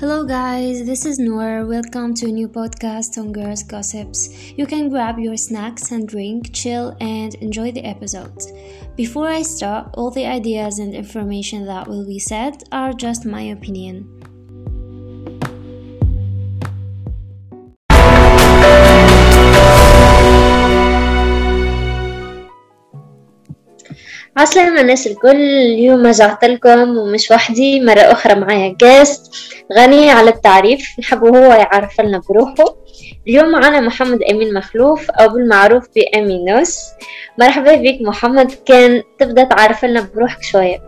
[0.00, 1.66] Hello, guys, this is Noor.
[1.66, 4.28] Welcome to a new podcast on Girls Gossips.
[4.56, 8.40] You can grab your snacks and drink, chill, and enjoy the episode.
[8.94, 13.42] Before I start, all the ideas and information that will be said are just my
[13.42, 14.17] opinion.
[24.38, 29.34] عسلامة الناس الكل اليوم رجعت لكم ومش وحدي مرة أخرى معايا جاست
[29.78, 32.76] غني على التعريف نحب هو يعرف لنا بروحه.
[33.28, 36.78] اليوم معنا محمد أمين مخلوف أو بالمعروف بأمينوس.
[37.38, 40.87] مرحبا بك محمد كان تبدأ تعرف لنا بروحك شوية.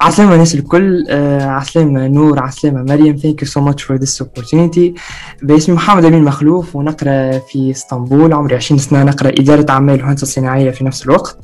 [0.00, 5.00] عسلامة الناس الكل uh, عسلامة نور عسلامة مريم thank you so much for this opportunity.
[5.42, 10.70] باسمي محمد أمين مخلوف ونقرأ في إسطنبول عمري 20 سنة نقرأ إدارة أعمال وهندسة صناعية
[10.70, 11.38] في نفس الوقت.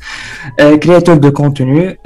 [0.58, 1.98] créateur de contenu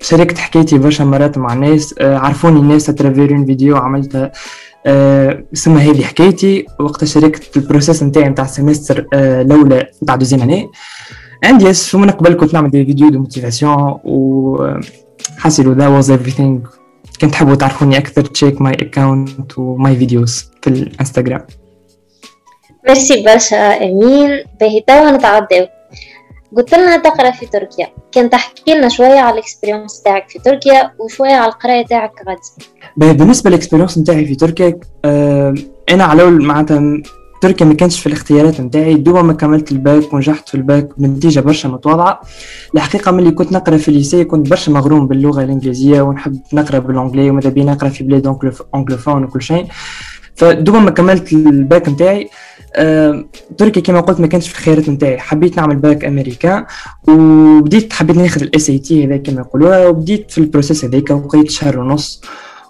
[0.00, 4.32] شاركت حكايتي برشا مرات مع الناس uh, عرفوني الناس à travers vidéo عملتها
[5.52, 6.66] اسمها هذه حكايتي.
[6.80, 10.68] وقتها شاركت ال processus نتاعي نتاع ال semestre الأولى نتاع deuxième année
[11.44, 14.78] عندي yes ومن قبل كنت نعمل des vidéos de motivation و
[15.38, 16.68] حاصيلو that was everything.
[17.20, 21.46] كنت تحبوا تعرفوني أكثر check my account و my videos في الانستغرام.
[22.88, 24.44] ميرسي برشا أمين.
[24.60, 25.66] باهي توا نتعداو
[26.56, 27.86] قلت لنا تقرأ في تركيا.
[28.12, 32.40] كان تحكي لنا شوية على ال expérience تاعك في تركيا وشوية على القراية تاعك غادي.
[32.96, 35.54] باهي بالنسبة لل expérience نتاعي في تركيا آه
[35.90, 37.02] أنا على الأول معناتها
[37.42, 41.68] تركيا ما كانش في الاختيارات نتاعي دوب ما كملت الباك ونجحت في الباك بنتيجة برشا
[41.68, 42.20] متواضعة.
[42.74, 46.90] الحقيقة ملي كنت نقرأ في ال lycée كنت برشا مغروم باللغة الإنجليزية ونحب نقرأ بال
[46.90, 48.36] anglais وماذا بيا نقرأ في بلاد
[48.74, 49.66] anglophone وكل شيء.
[50.34, 52.28] فدوب ما كملت الباك نتاعي.
[52.76, 53.24] أه
[53.58, 55.18] تركيا كما قلت ما كانش في الخيارات نتاعي.
[55.18, 56.64] حبيت نعمل bac américain
[57.08, 61.78] وبديت حبيت ناخذ ال SAT هذا كما يقولوها وبديت في ال processus هذاك وبقيت شهر
[61.78, 62.22] ونص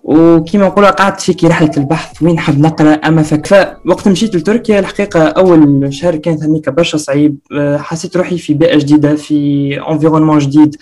[0.05, 2.92] وكما نقولوا قعدت فيك رحلة البحث وين حاب نقرأ.
[2.92, 7.39] أما فك فوقت مشيت لتركيا الحقيقة أول شهر كانت هنيك برشا صعيب.
[7.77, 10.77] حسيت روحي في بيئة جديدة في environnement جديد.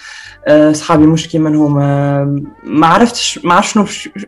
[0.72, 2.25] صحابي مش كيما هما
[2.64, 3.84] ما عرفتش ما عرفت شنو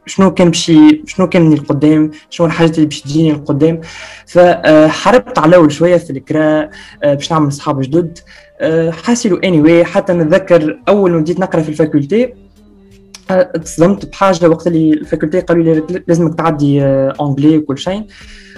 [0.07, 3.81] شنو كان بشي شنو كان القدام شنو الحاجات اللي باش تجيني القدام
[4.27, 6.71] فحرت على الأول شوية في القراءه
[7.03, 8.19] باش نعمل صحاب جدد.
[8.91, 9.87] حاصيلو anyway.
[9.87, 12.35] حتى نتذكر أول ما بديت نقرأ في ال faculté
[13.65, 16.83] تصدمت بحاجة وقت اللي ال faculté قالوا لي لازمك تعدي
[17.21, 18.03] anglais وكل شيء.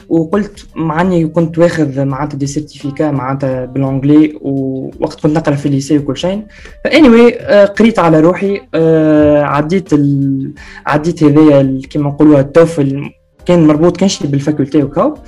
[0.09, 5.67] وقلت مع إني كنت واخذ معناتها des certificats معناتها بال anglais ووقت كنت نقرأ في
[5.67, 6.43] ال lycée وكل شيء.
[6.85, 8.61] فاني anyway, قريت على روحي
[9.45, 10.53] عديت ال...
[10.87, 13.11] عديت هذايا كيما نقولوها التوفل
[13.47, 15.19] كان مربوط كانش بالفاكولتي وكاو.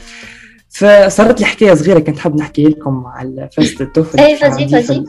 [0.68, 4.68] فصارت لي حكاية صغيرة كنت حاب نحكي لكم على فاست التوفل اي فازي.
[4.68, 5.04] فازي.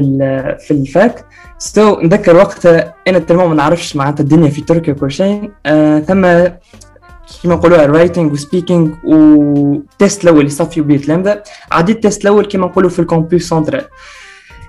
[0.00, 1.24] في في الفاك.
[1.58, 5.50] سو نذكر وقتها أنا تمام ما نعرفش معناتها الدنيا في تركيا وكل شيء.
[5.66, 6.22] آه ثم
[7.42, 11.42] كيما نقولوا رايتنج وسبيكينج وتيست الأول اللي صافي وبيت لامدا
[11.72, 13.84] عديت ال test الأول كيما نقولوا في ال campus central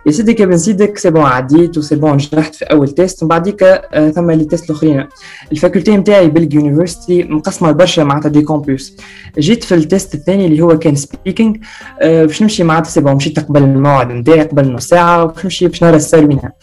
[0.07, 3.29] يا سيدي كي بنزيدك c'est bon عديت و c'est bon نجحت في أول test ومن
[3.29, 5.07] بعديك آه ثم les tests الأخرين.
[5.51, 8.94] ال faculté نتاعي Bilgi University مقسمة برشا معناتها des campus.
[9.40, 11.57] جيت في ال test الثاني اللي هو كان speaking
[12.01, 15.68] آه باش نمشي معناتها c'est bon مشيت قبل الموعد نتاعي قبل نص ساعة وباش نمشي
[15.68, 16.53] باش نرى la salle وينها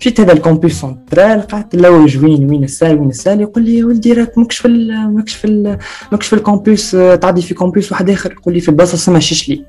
[0.00, 3.64] مشيت هذا ال campus central قعدت نلوج وين وين la salle وين la salle يقول
[3.64, 4.68] لي يا ولدي راك ماكش في
[5.14, 5.76] ماكش في
[6.12, 8.32] ماكش في ال campus تعدي في campus واحد آخر.
[8.32, 9.64] يقول لي في البلاصة اسمها شيشلي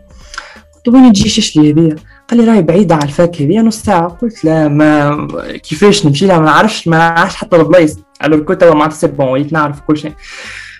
[0.93, 1.95] وين تجي شيشلي هذيا
[2.29, 4.07] قال لي راهي بعيدة على ال fac هذيا نص ساعة.
[4.07, 5.27] قلت لا ما
[5.63, 7.97] كيفاش نمشي لها؟ ما نعرفش ما نعرفش حتى البلايص.
[8.23, 10.13] alors كنت معناتها c'est bon نعرف كل شيء.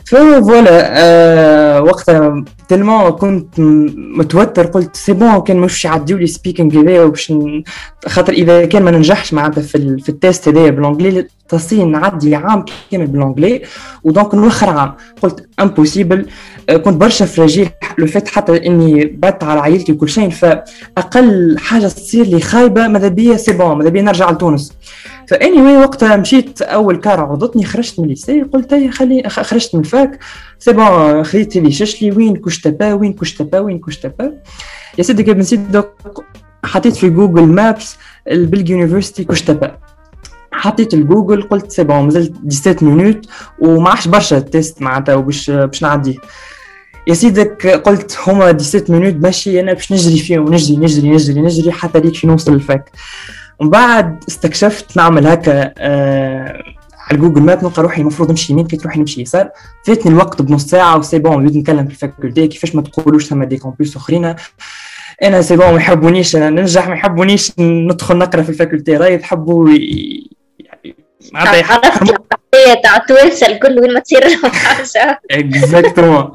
[0.09, 3.59] voilà آه وقتها tellement كنت
[3.97, 7.33] متوتر قلت c'est bon كان مش يعديو لي speaking هذايا باش
[8.07, 9.97] خاطر إذا كان ما ننجحش معناتها في.
[9.99, 13.61] في ال test هذايا بال anglais تصين نعدي عام كامل بالانجلي
[14.03, 16.25] ودونك نوخر عام قلت امبوسيبل
[16.69, 21.87] آه كنت برشا فراجيل لو فات حتى إني بات على عائلتي وكل شيء فأقل حاجة
[21.87, 23.77] تصير لي خايبة ماذا بيا؟ سي بون.
[23.77, 24.73] ماذا بيا؟ نرجع لتونس.
[25.29, 29.81] فاني واي وقتها مشيت أول كار عرضتني خرجت من الليسي قلت هي خلي خرجت من
[29.81, 30.19] الفاك
[30.59, 34.33] سي بون خليت لي ششلي وين كوش تبا وين كوش تبا وين كوش تبا.
[34.97, 35.59] يا سيدي كيف نسيت
[36.65, 37.97] حطيت في جوجل مابس
[38.31, 39.77] ال Bilgi University Kuştepe.
[40.51, 43.25] حطيت الجوجل قلت c'est bon مازال 17 minutes
[43.59, 46.15] وما عادش برشا test معناتها وباش باش نعديه
[47.07, 51.71] يا سيدك قلت هما 17 minutes ماشي أنا باش نجري فيهم نجري نجري نجري نجري
[51.71, 52.91] حتى ليك في نوصل لل fac
[53.59, 56.63] ومن بعد استكشفت نعمل هكا آه
[57.09, 59.49] على Google Map نلقى روحي المفروض نمشي يمين كي روحي نمشي يسار.
[59.85, 63.25] فاتني الوقت بنص ساعة و c'est bon بديت نتكلم في ال faculté كيفاش ما تقولوش
[63.25, 64.35] ثم des campus أخرين.
[65.23, 69.15] أنا c'est bon ما يحبونيش أنا ننجح ما يحبونيش ندخل نقرأ في ال faculté راهي
[69.15, 69.69] يحبوا
[71.33, 74.27] معناتها ال faculté تاع توانسه الكل وين ما تصير.
[74.27, 76.31] لهم حاجة exactement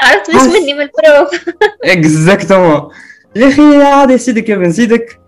[0.00, 1.44] عرفت مش مني من ال prof
[1.84, 2.88] exactement
[3.36, 5.20] يا أخي عادي سيدك يا بن سيدك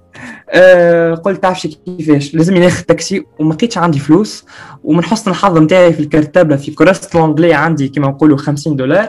[0.52, 2.34] آه قلت تعرفش كيفاش.
[2.34, 4.44] لازم ناخذ تاكسي وما لقيتش عندي فلوس
[4.84, 9.08] ومن حسن الحظ نتاعي في ال cartable في كراسة l'anglais عندي كيما نقولوا 50 دولار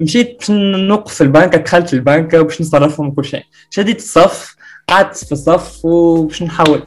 [0.00, 3.42] مشيت باش نوقف في البنكه دخلت في البنكه وباش نصرفهم وكل شيء.
[3.70, 4.56] شديت الصف
[4.88, 6.82] قعدت في الصف وباش نحول.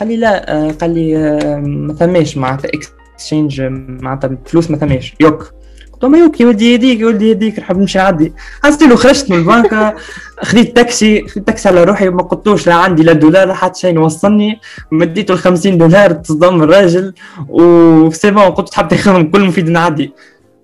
[0.00, 2.70] قال لي لا آه قال لي آه ما ثماش معناتها
[3.14, 3.60] exchange
[4.02, 5.14] معناتها فلوس ما ثماش.
[5.20, 5.52] yok.
[6.02, 8.32] قلت له yok يا ولدي يديك يا ولدي يديك نحب نمشي عدي
[8.64, 9.94] حاصيلو خرجت من البنكة
[10.42, 13.98] خذيت تاكسي خذيت تاكسي على روحي ما قلتوش لا عندي لا دولار لا حتى شيء
[13.98, 14.60] وصلني
[14.92, 17.14] مديته ال 50 دولار تصدم الراجل
[17.48, 20.12] و c'est bon قلت تحب تاخذهم كل مفيد نعدي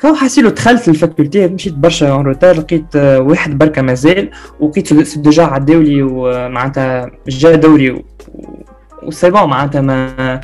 [0.00, 4.31] كاو حاسيلو دخلت لل faculté مشيت برشا en retard لقيت واحد بركة مازال
[4.61, 8.05] وقيت déjà عداولي ومعناتها جا دوري
[9.06, 10.40] و c'est bon معناتها ما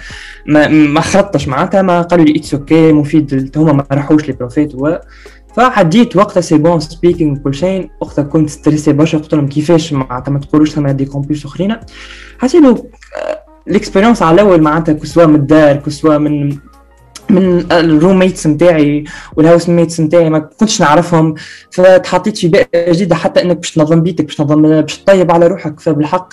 [0.46, 4.74] ما ما خرطتش معناتها ما قالوا لي it's okay مفيد هما ما راحوش les profs
[4.74, 4.96] و
[5.56, 10.32] فعديت وقتها c'est bon speaking وكل شيء وقتها كنت stressé برشا قلت لهم كيفاش معناتها
[10.32, 11.76] ما تقولوش ثم des أخرين.
[12.38, 12.62] حسيت
[13.68, 16.56] ال expérience على الأول معناتها كسوا من الدار كسوا من
[17.30, 19.04] من ال roommates نتاعي
[19.36, 21.34] وال housemates نتاعي ما كنتش نعرفهم.
[21.70, 25.80] فتحطيت في بيئه جديده حتى إنك باش تنظم بيتك باش تنظم باش تطيب على روحك.
[25.80, 26.28] فبالحق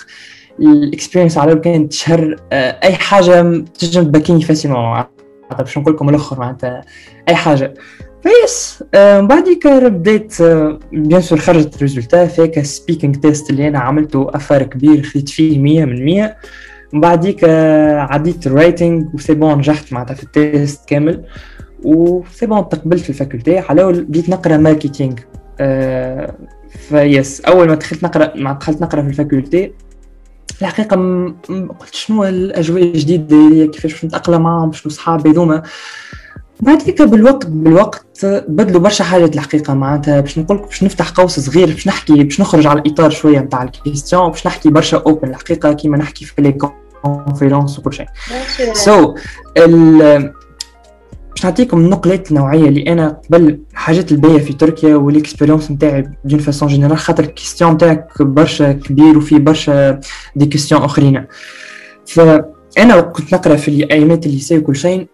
[0.60, 3.42] ال experience على كانت تشهر أي حاجة
[3.78, 5.04] تنجم تبكيني facilement
[5.58, 6.84] باش نقول لكم الأخر معناتها
[7.28, 7.74] أي حاجة.
[8.22, 10.42] ف yes من بعديك بديت
[10.92, 15.84] bien sûr خرجت résultat فيك speaking test اللي أنا عملته effort كبير خذيت فيه 100
[15.84, 16.36] من 100
[16.92, 17.44] من بعديك
[17.94, 21.24] عديت ال writing و c'est bon نجحت معناتها في ال test كامل.
[21.84, 23.58] و c'est bon تقبلت في ال faculté.
[23.58, 25.14] على بديت نقرأ marketing
[26.88, 27.40] ف yes.
[27.40, 29.72] أول ما دخلت نقرأ ما دخلت نقرأ في ال faculté
[30.62, 30.96] الحقيقة
[31.80, 35.62] قلت شنو الأجواء الجديدة كيفاش باش نتأقلم معاهم شنو صحابي ذوما
[36.60, 40.20] بعد هيك بالوقت بالوقت بدلوا برشا حاجات الحقيقة معناتها.
[40.20, 43.69] باش نقول باش نفتح قوس صغير باش نحكي باش نخرج على الإطار شوية نتاع ال
[43.69, 46.58] question باش نحكي برشا open الحقيقة كيما نحكي في les
[47.02, 48.06] conférences وكل شيء.
[48.72, 49.20] so so,
[51.36, 56.38] باش نعطيكم النقلات النوعية اللي أنا قبل الحاجات الباهيه في تركيا وال expérience نتاعي d'une
[56.38, 60.00] façon générale خاطر ال question نتاعك برشا كبير وفي برشا
[60.36, 61.24] des questions أخرين.
[62.06, 65.06] فأنا كنت نقرأ في الأيامات ال lycée وكل شيء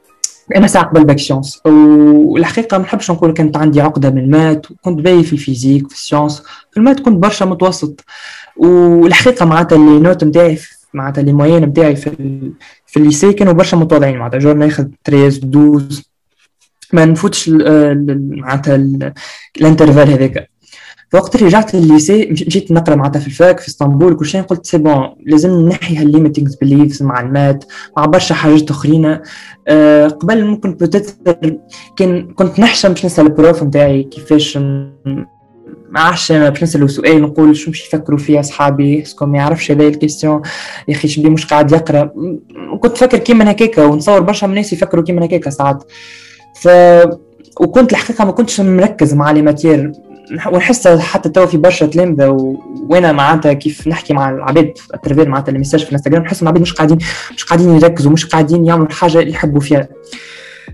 [0.57, 4.71] أنا ساعة قبل bac sciences والحقيقة ما نحبش نقول كانت عندي عقدة من ال maths
[4.71, 8.05] وكنت باهي في ال physique في ال sciences في ال maths كنت برشا متوسط.
[8.57, 10.59] والحقيقة معناتها les notes نتاعي
[10.95, 12.11] معناتها les moyennes نتاعي في
[12.87, 14.19] في ال lycée كانوا برشا متواضعين.
[14.19, 16.12] معناتها toujours ناخذ 13 12
[16.93, 18.75] ما نفوتش معناتها
[19.57, 20.49] ال intervalle هذاك.
[21.13, 24.43] فوقت اللي رجعت للل lycée مشيت نقرا معناتها في ال fac في اسطنبول كل شيء
[24.43, 27.65] قلت c'est bon لازم نحي هال limiting beliefs مع ال maths
[27.97, 29.19] مع برشا حاجات أخرين.
[29.69, 31.57] أه قبل ممكن peut-être
[31.97, 35.27] كان كنت نحشم باش نسأل ال prof نتاعي كيفاش ما
[36.01, 39.87] عرفش باش نسالو سؤال نقول شو باش يفكروا فيه أصحابي est-ce que ما يعرفش هذا
[39.87, 40.43] ال question
[40.89, 42.11] يا أخي شبي مش قاعد يقرأ؟
[42.81, 45.85] كنت فاكر كيما هكاكا ونصور برشا من الناس يفكروا كيما هكاكا ساعات.
[46.55, 46.69] ف
[47.61, 49.93] وكنت الحقيقة ما كنتش مركز مع les matières
[50.53, 52.57] ونحس حتى توا في برشا تلامذه.
[52.89, 56.63] وأنا معناتها كيف نحكي مع العباد à travers معناتها ال message في الانستغرام نحس العباد
[56.63, 56.99] مش قاعدين
[57.35, 59.89] مش قاعدين يركزوا مش قاعدين يعملوا الحاجة اللي يحبوا فيها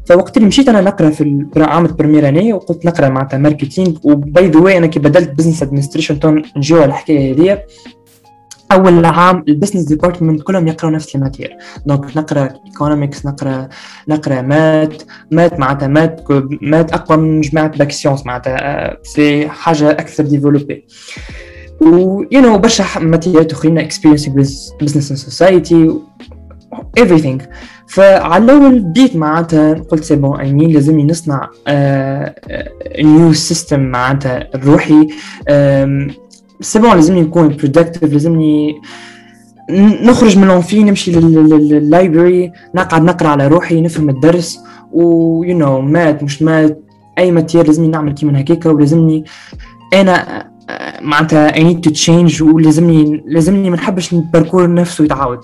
[0.06, 4.48] فوقت اللي مشيت أنا نقرأ في عام première année وقلت نقرأ معناتها marketing و by
[4.48, 7.62] the way أنا كي بدلت business administration نجيو على الحكاية هذه
[8.72, 11.56] أول عام ال business department كلهم يقرأوا نفس ال matières.
[11.86, 13.68] donc نقرأ economics نقرأ
[14.08, 16.24] نقرأ maths maths معناتها maths
[16.62, 20.84] maths أقوى من جماعة bac sciences معناتها c'est حاجة أكثر développée
[21.80, 21.86] و
[22.32, 24.28] you know برشا ماتيريات أخرين experience
[24.80, 25.94] business in society
[27.00, 27.42] everything.
[27.88, 31.50] فعلى الأول بديت معناتها قلت c'est bon I mean لازمني نصنع
[32.98, 35.08] new system معناتها الروحي
[36.60, 38.80] c'est bon لازمني نكون productive لازمني
[40.02, 44.58] نخرج من l'amphi نمشي لل library نقعد نقرأ على روحي نفهم الدرس
[44.92, 45.02] و
[45.44, 46.82] you know maths مش maths.
[47.18, 49.24] أي matière لازمني نعمل كيما هكاكا ولازمني
[49.94, 50.46] أنا
[51.00, 55.38] معناتها I need to change ولازمني لازمني ما نحبش ال parcours نفسه يتعاود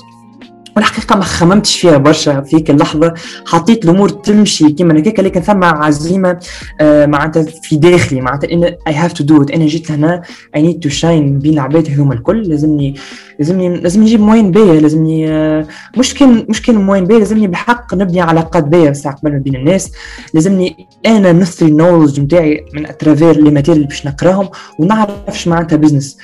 [0.76, 3.14] والحقيقة ما خممتش فيها برشا فيك اللحظة
[3.46, 6.38] حطيت الأمور تمشي كيما هكاك لكن ثم عزيمة
[6.80, 9.54] آه معناتها في داخلي معناتها I have to do it.
[9.54, 10.22] أنا جيت هنا
[10.56, 11.04] I need to shine
[11.42, 12.42] بين العباد هذوما الكل.
[12.42, 12.94] لازمني
[13.38, 15.66] لازمني لازمني نجيب moyenne باهية لازمني آه
[15.98, 19.92] مش كان مش كان moyenne باهية لازمني بالحق نبني علاقات باهية ساعة قبل بين الناس.
[20.34, 25.48] لازمني أنا نثري ال knowledge نتاعي من à travers les matières اللي باش نقراهم ونعرفش
[25.48, 26.18] معناتها business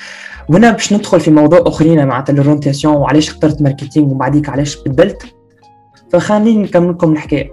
[0.49, 5.23] وهنا باش ندخل في موضوع أخرين مع ال orientation وعلاش اخترت marketing وبعديك علاش بدلت.
[6.13, 7.51] فخليني نكمل لكم الحكاية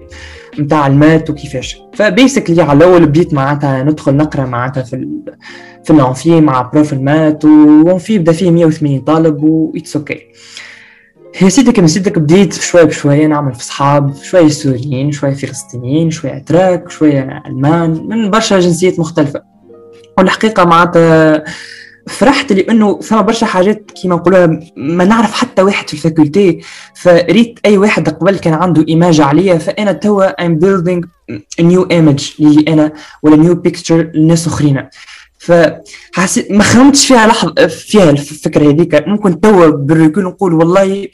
[0.59, 1.81] نتاع ال maths وكيفاش.
[1.93, 5.07] ف basically على الأول بديت معناتها ندخل نقرأ معناتها في.
[5.83, 9.95] في ال amphi مع prof ال maths و amphi بدا فيه 180 طالب و it's
[9.95, 10.19] okay
[11.47, 16.89] سيدك من سيدك بديت شوي بشوي نعمل في صحاب شوية سوريين شوية فلسطينيين شوية اتراك
[16.89, 19.41] شوية ألمان من برشا جنسيات مختلفة.
[20.17, 21.43] والحقيقة معناتها
[22.07, 26.59] فرحت لأنه ثم برشا حاجات كيما نقولوها ما نعرف حتى واحد في ال faculté
[26.95, 31.03] فريت أي واحد قبل كان عنده image عليا فأنا توا I'm building
[31.59, 32.91] new image لي أنا
[33.23, 34.87] ولا new picture لناس أخرين.
[35.39, 41.07] فحسيت ما خممتش فيها لحظه فيها الفكرة هذيك ممكن توا بال recul نقول والله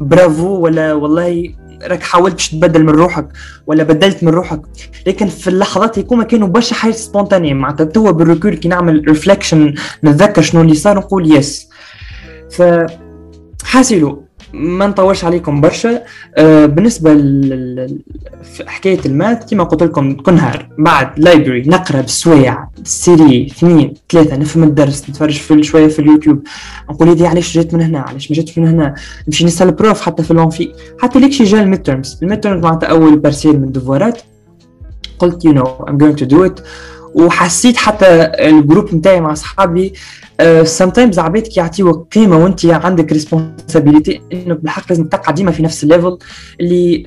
[0.00, 3.28] برافو ولا والله راك حاولت باش تبدل من روحك
[3.66, 4.62] ولا بدلت من روحك.
[5.06, 9.74] لكن في اللحظات يكون كانوا برشا حاجات spontanées معناتها توا بال recul كي نعمل reflection
[10.04, 11.68] نتذكر شنو اللي صار نقول yes
[12.50, 12.62] ف
[13.64, 16.02] حاسلو ما نطولش عليكم برشا.
[16.36, 17.14] آه بالنسبة
[18.60, 24.36] لحكاية ال maths كما قلت لكم كل نهار بعد library نقرأ بالسوايع série اثنين ثلاثة
[24.36, 26.42] نفهم الدرس نتفرج في شوية في اليوتيوب.
[26.90, 28.94] نقول هذه علاش جات من هنا؟ علاش ما جاتش من هنا؟
[29.26, 32.64] نمشي نسأل prof حتى في ال amphi حتى ليك شي جا ال midterms ال midterms
[32.64, 34.22] معناتها أول parcelle من ال devoirات
[35.18, 36.60] قلت you know I'm going to do it
[37.14, 38.06] وحسيت حتى
[38.38, 39.92] ال group نتاعي مع أصحابي
[40.64, 45.84] ثم عباد كي يعطيوك قيمة وانت عندك responsibility انك بالحق لازم تبقى ديما في نفس
[45.84, 46.18] ال level
[46.60, 47.06] اللي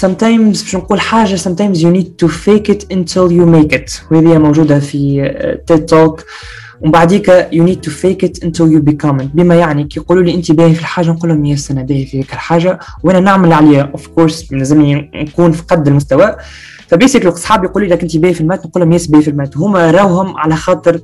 [0.00, 4.12] sometimes باش نقول حاجة sometimes you need to fake it until you make it.
[4.12, 5.30] وهذه موجودة في
[5.72, 6.24] TED Talk.
[6.80, 9.28] ومن بعديك you need to fake it until you become it.
[9.34, 12.20] بما يعني كي يقولوا لي أنت باهي في الحاجة نقول لهم yes أنا باهي في
[12.20, 13.82] الحاجة وأنا نعمل عليها.
[13.82, 16.36] of course لازمني نكون في قد المستوى.
[16.88, 19.30] ف basically صحابي يقولوا لك انت باهي في ال maths نقول لهم yes باهي في
[19.30, 19.56] ال maths.
[19.56, 21.00] هما راوهم على خاطر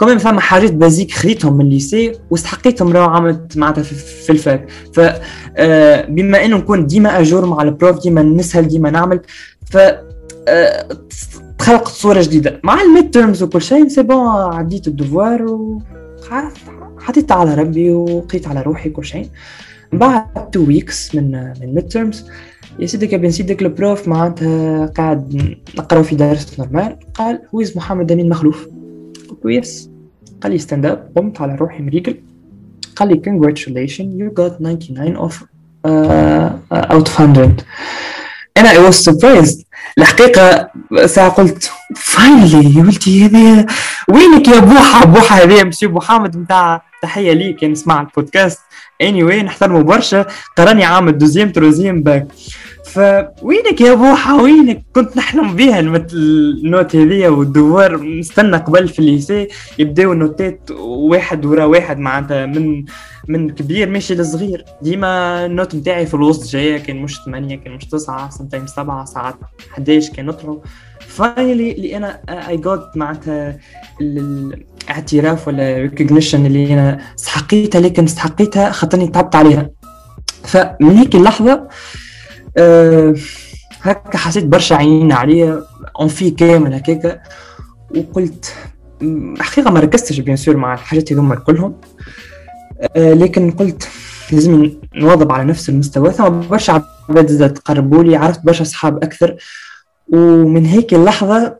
[0.00, 4.68] كمان فما حاجات basic خذيتهم من ال lycée واستحقيتهم راهو عملت معناتها في ال fac
[4.94, 5.00] ف
[5.56, 9.20] آه، بما إنه نكون ديما à jour مع ال prof ديما نسهل ديما نعمل
[9.70, 9.78] ف
[10.48, 10.88] آه،
[11.58, 12.60] تخلقت صورة جديدة.
[12.64, 15.82] مع ال mid terms وكل شيء c'est bon عديت ال devoir و
[16.98, 19.28] حطيت على ربي وقيت على روحي كل شيء.
[19.92, 22.24] بعد two weeks من من mid terms
[22.78, 27.62] يا سيدك يا بن سيدك ال prof معناتها قاعد نقرا في درس normal قال هو
[27.76, 28.68] محمد أمين مخلوف؟
[29.28, 29.90] قلت له yes
[30.42, 32.20] قال لي stand up قمت على روحي مريقل
[32.96, 37.56] قال لي congratulations you got 99 of uh, out of 100
[38.56, 39.64] أنا I was surprised.
[39.98, 40.70] الحقيقة
[41.06, 43.66] ساعة قلت finally قلت هذه
[44.08, 48.60] وينك يا بوحة؟ بوحة هذه مسيو محمد نتاع تحية ليك كان نسمع البودكاست.
[49.02, 50.26] اني anyway نحترمه برشا.
[50.56, 52.26] قراني عام دوزيام تروزيام باك.
[52.96, 59.48] فوينك يا بوحة؟ وينك كنت نحلم بها النوت هذيا والدوار نستنى قبل في الليسي
[59.78, 62.84] يبداو النوتات واحد ورا واحد معناتها من
[63.28, 64.64] من كبير ماشي لصغير.
[64.82, 69.34] ديما النوت نتاعي في الوسط جاية كان مش 8 كان مش 9 سنتين 7 ساعات
[69.72, 70.62] 11 كان نطرو
[71.00, 73.58] فاينلي اللي أنا اي جوت معناتها
[74.00, 79.70] الاعتراف ولا ريكوجنيشن اللي أنا استحقيتها لكن استحقيتها خاطرني تعبت عليها.
[80.44, 81.68] فمن هيك اللحظة
[83.82, 85.62] هكا حسيت برشا عينين عليا
[86.00, 87.20] اون في كامل هكاكا
[87.96, 88.54] وقلت
[89.40, 91.74] حقيقة ما ركزتش bien sûr مع الحاجات هذوما كلهم
[92.96, 93.88] أه لكن قلت
[94.32, 96.12] لازم نواظب على نفس المستوى.
[96.12, 99.36] ثم برشا عباد زادت تقربوا لي عرفت برشا اصحاب أكثر.
[100.08, 101.56] ومن هيك اللحظة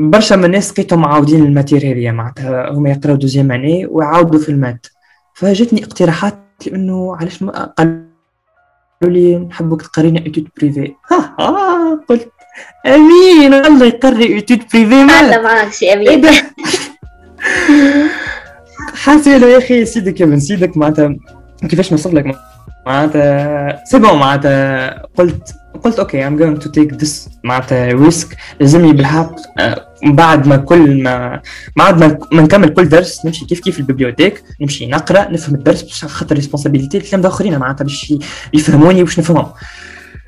[0.00, 2.70] برشا من الناس لقيتهم معاودين ال matière هذه معناتها.
[2.70, 4.86] هما يقراو deuxième année ويعاودوا في ال maths.
[5.34, 7.72] فجتني اقتراحات لأنه علاش ما
[9.02, 12.32] قالوا لي نحبك تقرينا étude privée ها ها قلت
[12.86, 16.20] أمين الله يقري étude privée ما معك شي أمين.
[16.20, 16.30] ده.
[18.94, 21.16] حاسه يا أخي سيدك يا بن سيدك معناتها
[21.68, 22.24] كيفاش نوصل لك؟
[22.88, 24.90] معناتها c'est bon معناتها.
[25.16, 25.54] قلت
[25.84, 29.34] قلت okay I'm going to take this معناتها risk لازمني بالحق
[30.04, 31.40] بعد ما كل ما
[31.76, 32.00] بعد
[32.34, 36.34] ما نكمل كل درس نمشي كيف كيف ال bibliothèque نمشي نقرأ نفهم الدرس باش خاطر
[36.34, 38.14] responsibility الكلام آخرين معناتها باش
[38.54, 39.52] يفهموني واش نفهمهم.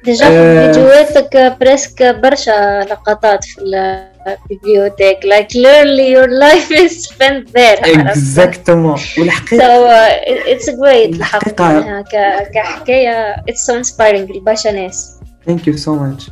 [0.04, 7.52] déjà في فيديوهاتك presque برشا لقطات في ال bibliothèque like literally your life is spent
[7.52, 7.99] there.
[7.99, 12.04] exactement والحقيقة so it's great الحقيقة
[12.54, 13.35] كحكاية.
[13.35, 15.16] It's so inspiring لبرشا ناس.
[15.47, 16.30] thank you so much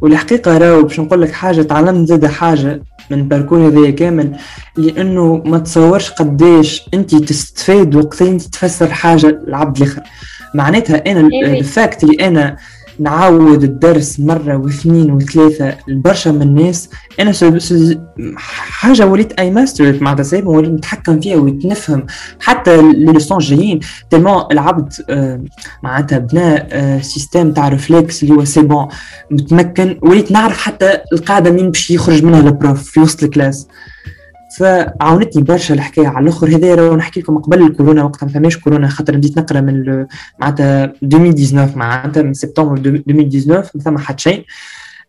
[0.00, 4.36] والحقيقة راهو باش نقول لك حاجة تعلمت زاد حاجة من ال parcours هذايا كامل
[4.76, 10.02] لأنه ما تصورش قداش انت تستفاد وقت انت تفسر حاجة لعبد الآخر.
[10.54, 12.56] معناتها أنا ال fact اللي أنا
[13.00, 16.90] نعاود الدرس مرة واثنين وثلاثة لبرشا من الناس.
[17.20, 17.32] أنا
[18.36, 22.06] حاجة وليت أي matière معناتها سيبا وليت نتحكم فيها وليت نفهم.
[22.40, 25.44] حتى لي جايين تلمون العبد آه،
[25.82, 28.88] معناتها بنى système تاع réflexe اللي هو c'est bon
[29.30, 29.98] متمكن.
[30.02, 33.68] وليت نعرف حتى القاعدة منين باش يخرج منها ال prof في وسط ال classe.
[34.58, 36.48] فعاونتني برشا الحكاية على الأخر.
[36.48, 40.06] هذا نحكي لكم قبل الكورونا وقتها ما فماش كورونا خاطر بديت نقرأ من
[40.40, 44.44] معناتها 2019 معناتها من سبتمبر 2019 ما ثم حتى شيء.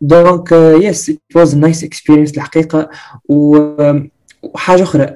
[0.00, 2.90] donc yes it was nice experience الحقيقة.
[3.28, 5.06] وحاجه أخرى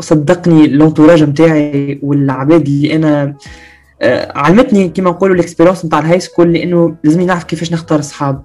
[0.00, 3.46] صدقني l'entourage نتاعي والعباد اللي أنا uh,
[4.36, 8.42] علمتني كما نقولوا ال experience نتاع ال high school لأنه لازمني نعرف كيفاش نختار اصحاب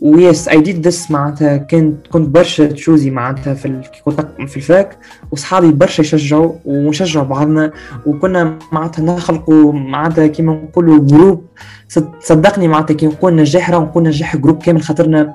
[0.00, 3.82] و yes I did this معناتها كنت كنت برشا choosy معناتها في
[4.46, 4.98] في ال fac
[5.30, 7.72] وصحابي برشا يشجعوا ونشجعوا بعضنا
[8.06, 11.44] وكنا معناتها نخلقوا معناتها كيما نقولوا group
[12.20, 15.34] صدقني معناتها كي نقول نجاح راه نقول نجاح group كامل خاطرنا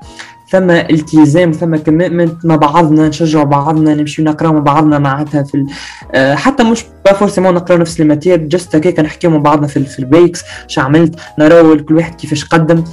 [0.50, 5.66] ثم التزام ثم commitment مع بعضنا نشجعوا بعضنا نمشيو نقراو مع بعضنا معناتها في
[6.14, 6.84] آه، حتى مش
[7.18, 10.80] forcément نقراو نفس ال matière just هكاك نحكيو مع بعضنا في, في ال breaks شو
[10.80, 12.84] عملت نراو كل واحد كيفاش قدم.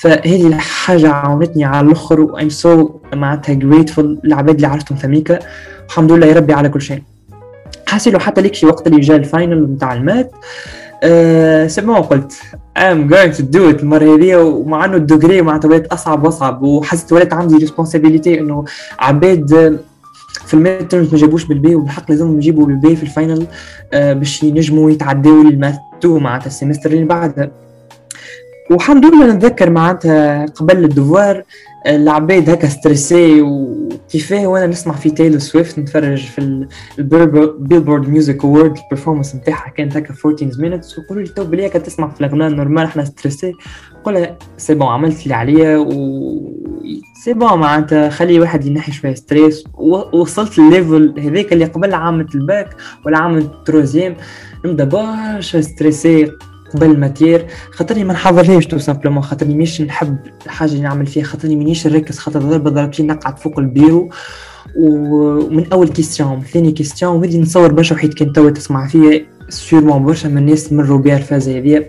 [0.00, 5.38] فهذه الحاجة عاونتني على الآخر و I'm so معناتها grateful للعباد اللي عرفتهم في أمريكا
[5.86, 7.02] الحمد لله يا ربي على كل شيء.
[7.86, 10.32] حاسلو حتى ليك شي وقت اللي جا ال final نتاع ال maths.
[11.02, 12.32] أه سي قلت.
[12.78, 13.80] I'm going to do it.
[13.80, 18.64] المرة هذه ومع إنه الدوغري معناتها ولات أصعب وأصعب وحسيت ولات عندي responsibility إنه
[18.98, 19.78] عباد
[20.46, 23.46] في الميد تيرمز ما جابوش بالبي وبالحق لازم يجيبوا بالبي في الفاينل
[23.92, 27.50] أه باش ينجموا يتعداو للماث 2 معناتها السيمستر اللي بعدها
[28.70, 31.42] والحمد لله نتذكر معناتها قبل الدوار
[31.86, 36.66] العباد هكا ستريسي وكيفاه وأنا نسمع في تايلور سويفت نتفرج في
[36.98, 42.08] البيلبورد ميوزك اوورد البرفورمانس نتاعها كانت هكا 14 مينتس ويقولوا لي تو بلي هكا تسمع
[42.08, 43.52] في الأغنية نورمال إحنا ستريسي
[44.00, 45.76] نقول c'est bon عملت اللي عليا.
[45.78, 45.90] و
[47.24, 49.64] c'est bon معناتها خلي واحد ينحي شوية stress
[50.12, 54.16] وصلت ال level هذاك اللي قبل عامة الباك ولا عامة ال troisième.
[54.64, 56.32] نبدأ برشا stressé
[56.74, 61.24] قبل ال matière خاطرني ما نحضرليش tout simplement خاطرني مش نحب الحاجة اللي نعمل فيها
[61.24, 64.10] خاطرني مانيش نركز خاطر ضربه ضربتين نقعد فوق البيرو.
[64.76, 70.28] ومن أول question ثاني question وبدي نصور برشا وحيد كان توا تسمع فيا sûrement برشا
[70.28, 71.88] من الناس مروا بها الفازة هذيا.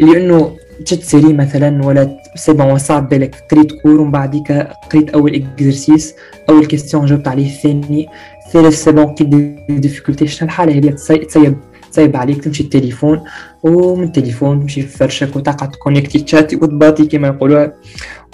[0.00, 4.52] اللي إنه تشد série مثلا ولا c'est bon صعب بالك قريت cours ومن بعديك
[4.92, 6.14] قريت أول exercice
[6.48, 8.08] أول question جاوبت عليه الثاني.
[8.52, 11.56] ثالث c'est bon que des difficultés شنو الحالة هذه تسيب
[11.92, 13.20] تصيب عليك تمشي التليفون.
[13.62, 17.72] ومن التليفون تمشي في فرشك وتقعد ت connecti ت chatti وتباطي كما يقولوها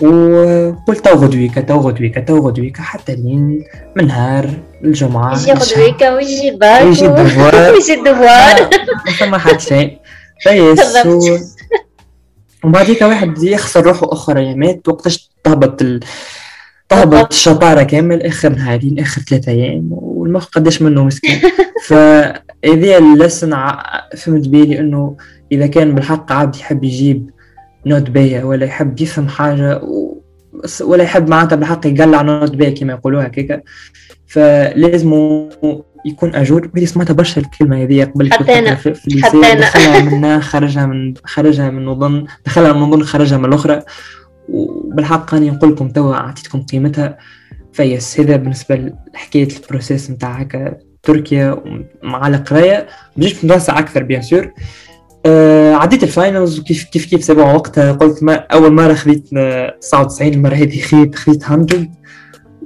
[0.03, 3.65] وقلت تو غدويكا تو غدويكا تو غدويكا حتى لين
[3.97, 4.51] من نهار
[4.85, 7.73] الجمعة يجي غدويكا ويجي باك ويجي الدوار.
[7.73, 8.71] ويجي الدوار.
[9.07, 9.99] ما ثم حد شيء
[10.41, 10.99] فيس
[12.65, 16.01] وبعديك واحد يخسر روحه اخر ايامات وقتاش تهبط ال...
[16.89, 19.91] تهبط الشطارة كامل آخر نهارين آخر ثلاثة أيام.
[20.29, 21.41] والمخ قداش منه مسكين.
[21.87, 23.57] فهذه اللسن
[24.17, 25.17] فهمت بيلي إنه
[25.53, 27.31] إذا كان بالحق عبد يحب يجيب
[27.87, 29.81] نوت باهية ولا يحب يفهم حاجة
[30.81, 33.65] ولا يحب معناتها بالحق يقلع نوت باهية كما يقولوها هكاك.
[34.27, 35.13] فلازم
[36.07, 40.41] يكون اجور وهذه سمعتها برشا الكلمة هذه قبل حتى أنا في حتى أنا دخلها منا
[40.41, 43.83] خرجها من خرجها من نظن دخلها من نظن خرجها من الأخرى.
[44.49, 47.19] وبالحق اني نقول لكم توا اعطيتكم قيمتها.
[47.73, 48.21] فيس.
[48.21, 51.63] هذا بالنسبة لحكاية البروسيس نتاع هكا تركيا
[52.03, 52.87] مع القراية.
[53.17, 54.53] بجيش نوسع أكثر بيان سور
[55.27, 59.29] آه عديت الفاينلز وكيف كيف كيف سبع وقتها قلت ما أول مرة خذيت
[59.81, 61.67] 99 المرة هذه خذيت خذيت 100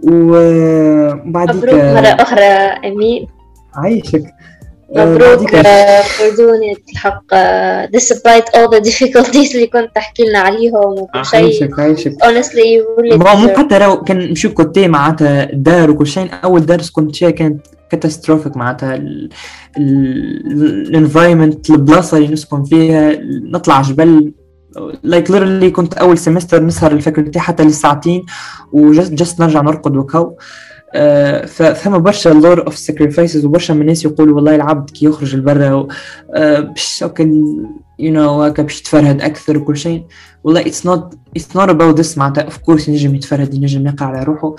[0.05, 2.45] وبعد مبروك مرة أخرى
[2.93, 3.27] أمين.
[3.75, 4.23] عايشك.
[4.97, 5.51] مبروك
[6.19, 7.35] فردوني الحق
[7.97, 11.41] despite all the difficulties اللي كنت تحكي لنا عليهم وكل شيء.
[11.41, 12.13] عايشك عايشك.
[12.13, 17.31] Honestly مو حتى لو كان نمشيو côté معناتها الدار وكل شيء أول درس كنت فيها
[17.31, 19.01] كانت catastrophique معناتها.
[19.77, 23.13] ال environment البلاصة اللي نسكن فيها
[23.51, 24.33] نطلع جبل
[25.03, 28.27] like like literally كنت أول semester نسهر ال faculté حتى للساعتين
[28.73, 30.33] و just just نرجع نرقد وكو
[30.95, 35.87] آه فثم برشا lot of sacrifices وبرشا من الناس يقولوا والله العبد كي يخرج لبرا
[36.35, 37.05] آه باش
[37.99, 40.03] you know هكا باش يتفرهد أكثر وكل شيء.
[40.45, 44.23] والله it's not it's not about this معناتها of course ينجم يتفرهد ينجم يقع على
[44.23, 44.55] روحه.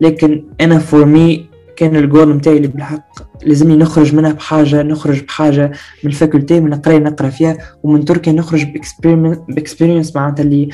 [0.00, 3.08] لكن أنا for me كان الجول نتاعي اللي بالحق
[3.46, 5.72] لازمني نخرج منها بحاجة نخرج بحاجة
[6.04, 7.58] من ال faculté من القراية نقرأ فيها.
[7.82, 8.66] ومن تركيا نخرج
[9.48, 10.68] ب experience معناتها اللي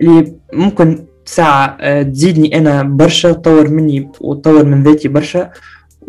[0.00, 5.50] اللي ممكن ساعة آه، تزيدني أنا برشا تطور مني وتطور من ذاتي برشا.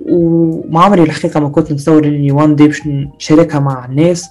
[0.09, 4.29] وما عمري الحقيقة ما كنت نتصور إني one day باش نشاركها مع الناس.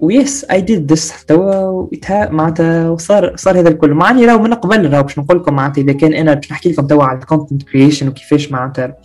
[0.00, 1.86] و yes I did this توا
[2.30, 3.94] معناتها وصار صار هذا الكل.
[3.94, 6.72] مع اني راهو من قبل راهو باش نقول لكم معناتها إذا كان أنا باش نحكي
[6.72, 8.96] لكم توا على ال content creation وكيفاش معناتها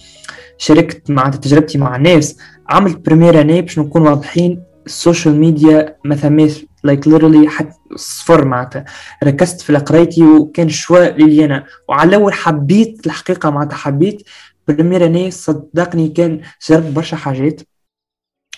[0.58, 2.38] شاركت معناتها تجربتي مع الناس.
[2.70, 8.46] عملت première année باش نكون واضحين ال social media ما ثماش like literally حتى صفر
[8.46, 8.86] معناتها.
[9.24, 11.08] ركزت في قرايتي وكان شوى
[11.46, 11.64] أنا.
[11.90, 14.24] وعلى الأول حبيت الحقيقة معناتها حبيت
[14.68, 17.62] première année صدقني كان جربت برشا حاجات.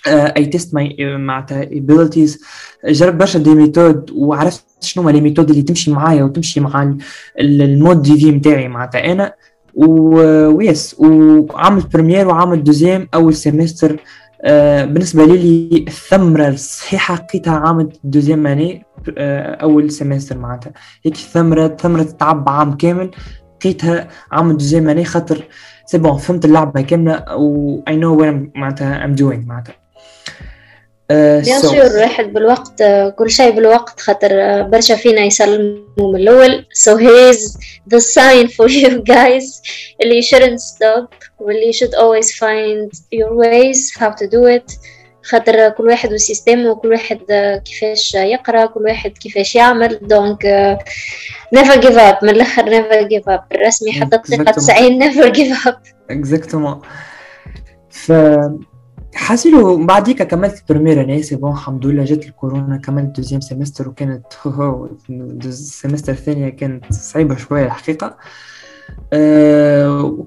[0.08, 2.44] I test my معناتها abilities
[2.88, 6.96] جربت برشا des méthodes وعرفت شنو هما les méthodes اللي تمشي معايا وتمشي مع
[7.40, 9.34] ال mode de vie نتاعي معناتها أنا.
[9.76, 14.00] و yes وعملت première وعملت deuxième أول semestre آه
[14.86, 18.86] بالنسبة لي الثمرة الصحيحة لقيتها عام deuxième année
[19.18, 20.74] آه أول semestre معناتها.
[21.06, 23.12] هيك ثمره ثمره تعب عام كامل.
[23.60, 25.44] لقيتها عام deuxième année خاطر
[25.86, 29.76] c'est bon فهمت اللعبة كاملة و I know وين معناتها I'm doing معناتها.
[31.10, 32.84] bien sûr الواحد بالوقت
[33.18, 36.66] كل شيء بالوقت خاطر برشا فينا يسلموا من الأول.
[36.74, 37.58] So here is
[37.94, 39.62] the sign for you guys.
[40.02, 44.80] اللي shouldn't stop واللي should always find your ways how to do it.
[45.24, 47.20] خاطر كل واحد و système ه وكل واحد
[47.66, 50.00] كيفاش يقرأ كل واحد كيفاش يعمل.
[50.02, 50.44] donc
[51.56, 52.24] never give up.
[52.24, 53.42] من الأخر never give up.
[53.52, 55.78] الرسمي حطت ثقة 90 never give up.
[56.10, 56.82] exactement
[59.16, 64.26] حاسيلو بعديك كملت première أنا c'est bon الحمد لله جات الكورونا كملت deuxième semestre وكانت
[64.46, 64.90] هو
[65.46, 68.18] ال semestre الثانية كانت صعيبة شوية الحقيقة.
[69.14, 70.26] أه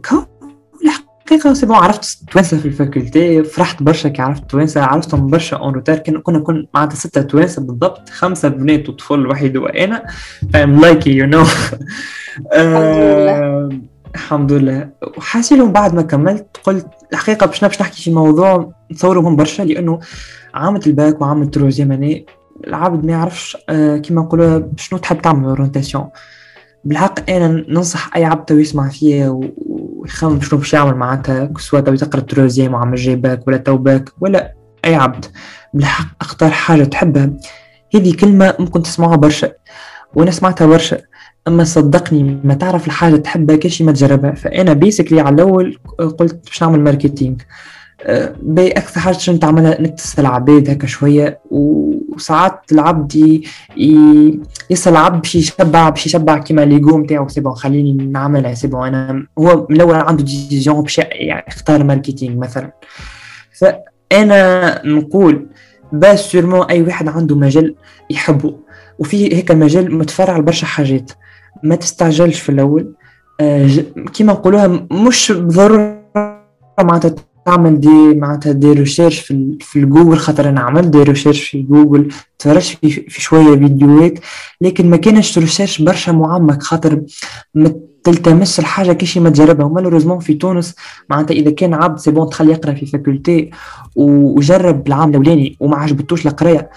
[1.29, 5.57] الحقيقة c'est bon عرفت توانسة في ال faculté فرحت برشا كي عرفت توانسة عرفتهم برشا
[5.57, 10.03] en retard كنا كنا كنا معناتها ستة توانسة بالضبط خمسة بنات وطفل وحيد وأنا.
[10.57, 11.49] I'm like you know.
[12.55, 13.69] الحمد لله.
[14.15, 14.91] الحمد لله.
[15.17, 19.99] وحاسيلهم بعد ما كملت قلت الحقيقة باش باش نحكي في موضوع نتصوره برشا لأنه
[20.55, 22.27] عامة الباك وعامة ال troisième année
[22.67, 26.09] العبد ما يعرفش آه كيما نقولوا شنو تحب تعمل orientation
[26.85, 31.95] بالحق أنا ننصح أي عبد تو يسمع فيا ويخمم شنو باش يعمل معناتها سواء تو
[31.95, 35.25] تقرا ال troisième وعمل جاي باك ولا تو باك ولا أي عبد.
[35.75, 37.31] بالحق اختار حاجة تحبها
[37.95, 39.53] هذه كلمة ممكن تسمعها برشا
[40.15, 40.99] وأنا سمعتها برشا.
[41.49, 44.33] أما صدقني ما تعرف الحاجة تحبها كاش ما تجربها.
[44.33, 47.43] فأنا basically على الأول قلت باش نعمل marketing
[48.43, 51.41] باهي أكثر حاجة شنو تعملها إنك تسأل العباد هكا شوية.
[51.51, 53.43] وساعات العبد
[54.71, 58.87] يسأل العبد باش يشبع باش يشبع كيما l'égo نتاعو c'est bon خليني نعملها c'est bon
[58.87, 62.73] أنا هو من الأول عنده décision باش يعني يختار marketing مثلا.
[63.61, 65.47] فأنا نقول
[65.93, 67.75] باش sûrement أي واحد عنده مجال
[68.11, 68.55] يحبه.
[68.99, 71.11] وفي هيك مجال متفرع لبرشا حاجات.
[71.63, 72.95] ما تستعجلش في الأول.
[73.41, 73.69] آه
[74.13, 75.99] كيما نقولوها مش ضرورة
[76.81, 77.15] معناتها
[77.47, 82.09] تعمل دي معناتها des recherches في, في الجوجل خاطر أنا عملت des recherches في جوجل
[82.39, 84.19] تفرجت في, في شوية فيديوهات
[84.61, 87.03] لكن ما كانش recherche برشا معمق خاطر
[87.55, 87.75] ما
[88.13, 89.67] تلتمس الحاجة كيش ما تجربها.
[89.67, 90.75] و malheureusement في تونس
[91.11, 93.51] معناتها إذا كان عبد c'est bon تخليه يقرأ في faculté
[93.97, 96.71] وجرب العام الأولاني وما عجبتوش القراية.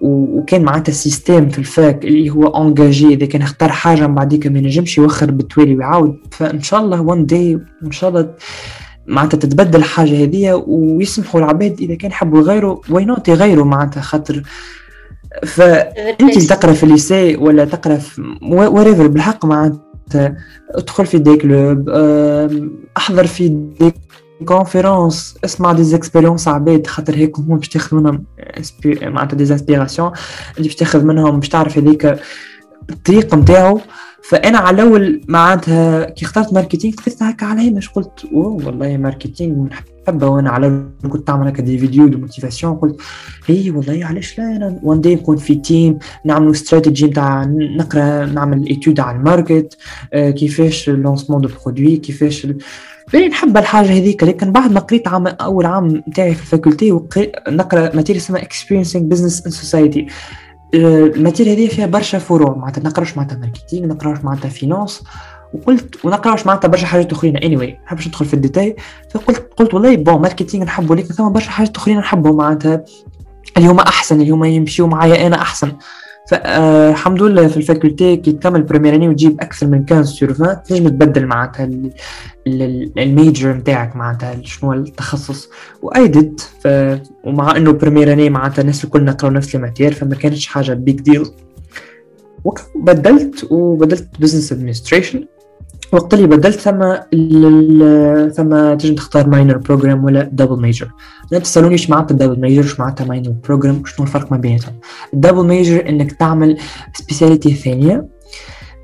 [0.00, 4.14] وكان معناتها ال système في ال fac اللي هو engagé إذا كان اختار حاجة من
[4.14, 6.16] بعديك ما ينجمش يوخر بالتوالي ويعاود.
[6.30, 8.30] فإن شاء الله one day إن شاء الله
[9.06, 14.42] معناتها تتبدل الحاجة هذه ويسمحوا العباد إذا كان يحبوا يغيروا why not يغيروا معناتها خاطر؟
[15.46, 19.91] فانت تقرأ في ال lycée ولا تقرأ في wherever بالحق معناتها.
[20.70, 21.88] ادخل في des clubs
[22.96, 23.92] أحضر في des
[24.44, 28.24] conférences اسمع des expériences عباد خاطر هيك هم باش تاخذ منهم
[29.02, 30.12] معناتها des inspirations
[30.56, 32.18] اللي باش تاخذ منهم باش تعرف هذيك
[32.90, 33.80] الطريق نتاعو
[34.22, 39.68] فأنا على الأول معناتها كي اخترت marketing قلت هكا على هنا قلت اوه والله marketing
[40.08, 43.00] نحبها وأنا على كنت تعمل هكا des vidéos de motivation قلت
[43.50, 48.66] إي والله علاش لا أنا one day نكون في team نعملوا استراتيجي نتاع نقرأ نعمل
[48.66, 49.76] étude على ال market
[50.12, 52.46] آه كيفاش lancement de produit كيفاش
[53.12, 57.00] بالي نحب الحاجة هذيك لكن بعد ما قريت عام أول عام نتاعي في ال faculté
[57.48, 60.06] نقرأ matière اسمها experiencing business in society
[60.74, 65.02] ال matière هذه فيها برشا فروع معناتها نقراش معناتها marketing نقراش معناتها finance
[65.54, 67.36] وقلت ونقراش معناتها برشا حاجات أخرين.
[67.36, 68.76] اني anyway نحبش ندخل في الديتاي.
[69.10, 72.84] فقلت قلت والله bon marketing نحبه لكن ثم برشا حاجات أخرين نحبهم معناتها.
[73.56, 75.72] اليوم أحسن اليوم يمشيوا معايا أنا أحسن.
[76.28, 80.62] فالحمد لله في ال faculté كي تكمل première année وتجيب أكثر من 15 sur 20
[80.62, 81.70] تنجم تبدل معناتها
[82.98, 85.48] ال major نتاعك معناتها شنو التخصص.
[85.82, 86.68] و I did ف...
[87.24, 91.00] ومع إنه première année معناتها الناس الكل نقراو نفس ال matières فما كانتش حاجة big
[91.00, 91.26] deal
[92.74, 95.24] بدلت وبدلت business administration
[95.92, 96.94] وقت اللي بدلت ثم
[98.30, 100.90] ثم تجي تختار minor program ولا double major
[101.30, 104.74] لا تسالونيش معناتها double major شو معناتها minor program شنو الفرق ما بيناتهم.
[105.14, 106.58] ال double major إنك تعمل
[106.94, 108.08] spécialité ثانية.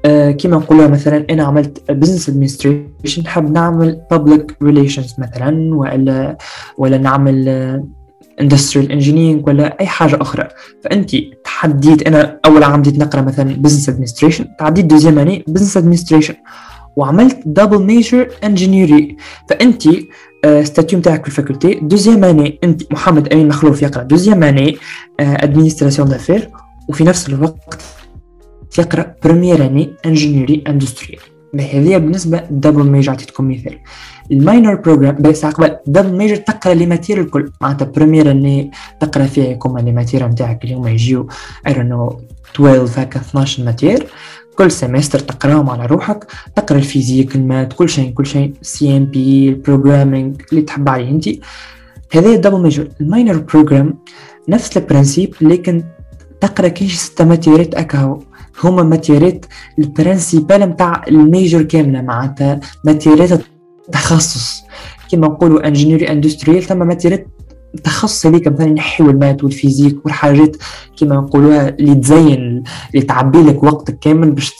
[0.04, 6.38] آه كما نقولها مثلا أنا عملت business administration حاب نعمل public relations مثلا ولا
[6.78, 7.48] ولا نعمل
[8.40, 10.48] industrial engineering ولا أي حاجة أخرى.
[10.84, 11.10] فانت
[11.44, 16.34] تحديت أنا أول عام بديت نقرأ مثلا business administration تعديت deuxième année business administration
[16.98, 19.16] وعملت double major ingénierie
[19.48, 19.82] فأنت
[20.62, 24.02] statut نتاعك في ال faculté deuxième année أنت محمد أمين مخلوف يقرأ.
[24.02, 24.76] deuxième année
[25.20, 26.50] administration d'affaires
[26.88, 27.82] وفي نفس الوقت
[28.78, 31.20] يقرأ première année ingénierie industrielle
[31.54, 33.78] هذه بالنسبة double major عطيتكم مثال.
[34.30, 37.52] ال minor program بس قبل double major تقرأ les matières الكل.
[37.60, 41.28] معناتها première année تقرأ فيها يكون les matières نتاعك اللي هما يجيو
[41.66, 42.20] I know
[42.56, 44.06] 12 هكا 12 matières
[44.58, 48.96] كل semestre تقراهم على روحك تقرأ ال physique ال maths كل شيء كل شيء سي
[48.96, 51.28] ام بي ال programming اللي تحب عليه أنت.
[52.12, 53.98] هذا double major ال minor program
[54.48, 55.82] نفس ال principe لكن
[56.40, 58.20] تقرأ كيش ستة ماتيرات اكاهو
[58.64, 59.46] هما ماتيرات
[59.78, 63.40] ال principales نتاع ال major كاملة معناتها ماتيرات
[63.86, 64.62] التخصص.
[65.10, 67.26] كما نقولوا ingénierie industrielle ثم ماتيرات
[67.78, 70.56] تخصص هذيك مثلا نحيو ال maths وال physique والحاجات
[71.00, 72.62] كما نقولوها اللي تزين
[72.94, 74.52] اللي تعبي لك وقتك كامل باش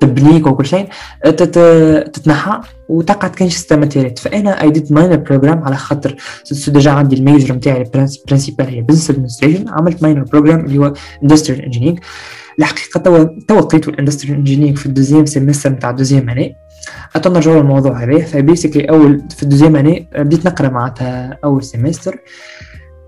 [0.00, 0.88] تبنيك وكل شيء
[1.24, 6.16] تتنحى وتقعد كان ستة فأنا I did minor program على خاطر
[6.68, 10.92] déjà عندي ال major نتاعي ال principal هي business administration عملت minor program اللي هو
[11.22, 11.98] industrial engineering
[12.58, 16.56] الحقيقة توا توا لقيت ال industrial engineering في ال deuxième semestre نتاع ال deuxième année
[17.16, 21.62] اتو نرجعوا للموضوع هذا ف basically أول في ال deuxième année بديت نقرأ معناتها أول
[21.62, 22.18] semestre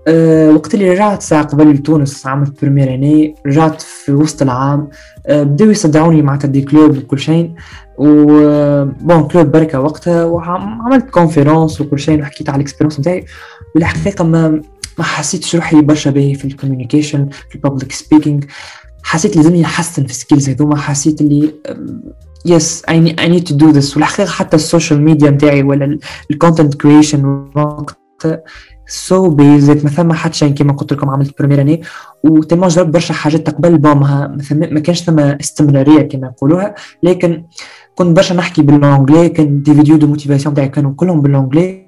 [0.07, 4.89] أه وقت اللي رجعت ساعة قبل لتونس عملت première année رجعت في وسط العام.
[5.27, 7.51] أه بداو يصدعوني معناتها des clubs وكل شيء.
[7.97, 8.25] و
[8.85, 13.25] bon club بركة وقتها وعملت conférence وكل شيء وحكيت على ال expérience نتاعي
[13.75, 14.61] والحقيقة ما
[14.97, 18.45] ما حسيتش روحي برشا باهي في ال communication في ال public speaking
[19.03, 20.77] حسيت لازمني نحسن في ال skills هذوما.
[20.77, 21.53] حسيت اللي
[22.45, 25.99] yes I need to do this والحقيقة حتى ال social media نتاعي ولا
[26.31, 27.45] ال content creation
[28.89, 31.81] so basically ما ثم حتى شيء كما قلت لكم عملت première année.
[32.23, 37.43] وتما جربت برشا حاجات قبل bon ما كانش ثم استمرارية كما يقولوها لكن
[37.95, 39.29] كنت برشا نحكي بال anglais.
[39.29, 41.87] كان des vidéos de motivation تاعي كانوا كلهم بال anglais.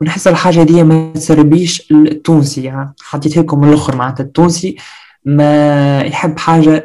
[0.00, 2.62] ونحس الحاجة دي ما تسربيش التونسي.
[2.62, 4.76] يعني حطيت لكم الأخر معناتها التونسي.
[5.24, 6.84] ما يحب حاجة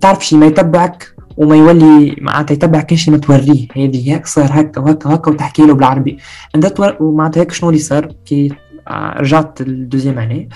[0.00, 3.66] تعرف شي ما يتبعك وما يولي معناتها يتبع شيء ما توريه.
[3.76, 6.18] هذه هيك صار هكا وهكا وهكا وتحكي له بالعربي.
[7.00, 8.52] ومعناتها هيك شنو اللي صار؟ كي
[9.16, 10.48] رجعت ال deuxième année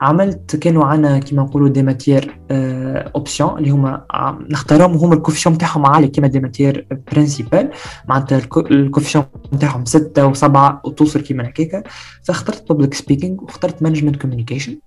[0.00, 4.04] عملت كانوا عنا كيما نقولوا des matières option اللي هما
[4.50, 7.70] نختارهم وهما ال coefficient نتاعهم عالي كيما des matières principales
[8.08, 11.82] معناتها ال coefficient نتاعهم ستة وسبعة وتوصل كيما هكاكا.
[12.22, 14.78] فاخترت public speaking واخترت management communication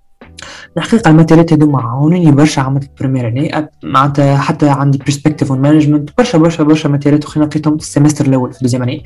[0.78, 6.38] الحقيقة الماتيريات هذوما عاونوني برشا عملت première année معناتها حتى عندي perspective en management برشا
[6.38, 9.04] برشا برشا ماتيريات اخرين لقيتهم في ال semestre الأول في deuxième année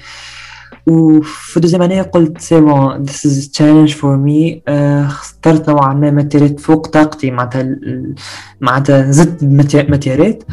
[0.88, 6.60] وفي deuxième année قلت c'est bon this is challenge for me اخترت نوعا ما ماتيريات
[6.60, 7.76] فوق طاقتي معناتها
[8.62, 9.44] معناتها زدت
[9.90, 10.44] ماتيريات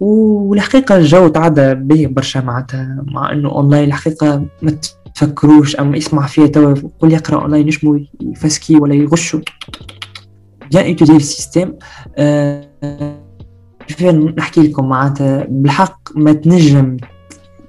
[0.00, 4.76] والحقيقة الجو تعدى به برشا معناتها مع إنه اونلاين الحقيقة ما
[5.14, 9.40] تفكروش أما يسمع فيها توا قول يقرأ اونلاين يشمو يفسكي ولا يغشوا
[10.70, 11.72] bien étudier le système
[14.38, 16.96] نحكي لكم معناتها بالحق ما تنجم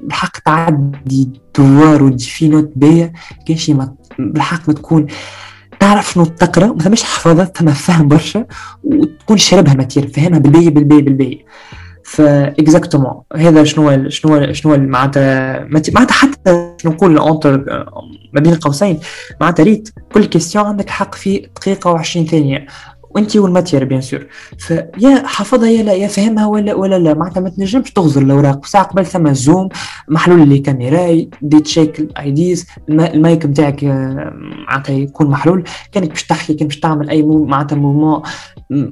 [0.02, 3.14] بالحق تعدي دوار وتجي note باهية
[3.48, 3.78] كان شي
[4.20, 5.08] بالحق ما تكون
[5.80, 8.46] تعرف شنو تقرأ ما ثماش حفاظات ثم فهم برشا
[8.84, 11.46] وتكون شاربها matière فاهمها بالبي بالبي بالبي
[12.04, 17.66] فا exactement هذا شنو شنو شنو معناتها معناتها حتى نقول entre
[18.34, 19.00] ما بين قوسين
[19.42, 22.66] معناتها ريت كل question عندك حق في دقيقة و20 ثانية.
[23.16, 24.28] وانت وال matière bien sûr.
[24.58, 27.14] فيا حافظها يا لا يا فهمها ولا ولا لا.
[27.14, 28.66] معناتها ما تنجمش تغزر الأوراق.
[28.66, 29.70] ساعه قبل ثم زوم
[30.08, 34.34] محلول اللي كاميرا دي check ال IDs ال mic نتاعك آه،
[34.68, 35.64] معناتها يكون محلول.
[35.92, 38.22] كانك باش تحكي كان باش تعمل أي معناتها mouvement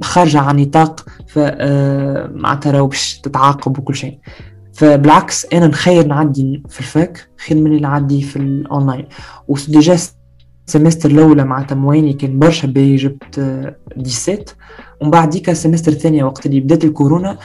[0.03, 4.17] خارجة عن نطاق ف آه، معناتها راهو باش تتعاقب وكل شيء.
[4.73, 9.05] فبالعكس أنا نخير نعدي في ال fac خير من اللي نعدي في الاونلاين
[9.47, 9.97] و déjà
[10.69, 13.35] ال semestre الاولى معناتها moyenne ي كان برشا باهي جبت
[13.97, 14.43] 17
[15.01, 17.37] ومن بعد ديك ال semestre الثانية وقت اللي بدات الكورونا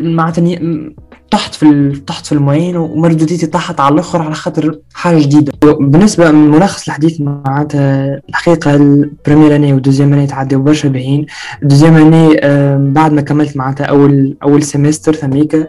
[0.00, 0.58] معناتها
[1.30, 6.30] طحت في طحت في ال moyenne ومردوديتي طاحت على الآخر على خاطر حاجة جديده بالنسبة
[6.30, 11.26] لملخص الحديث معناتها الحقيقة ال première année وال deuxième année تعديو برشا باهيين
[11.62, 12.28] ال deuxième année
[12.92, 15.66] بعد ما كملت معناتها اول اول semestre ثميكا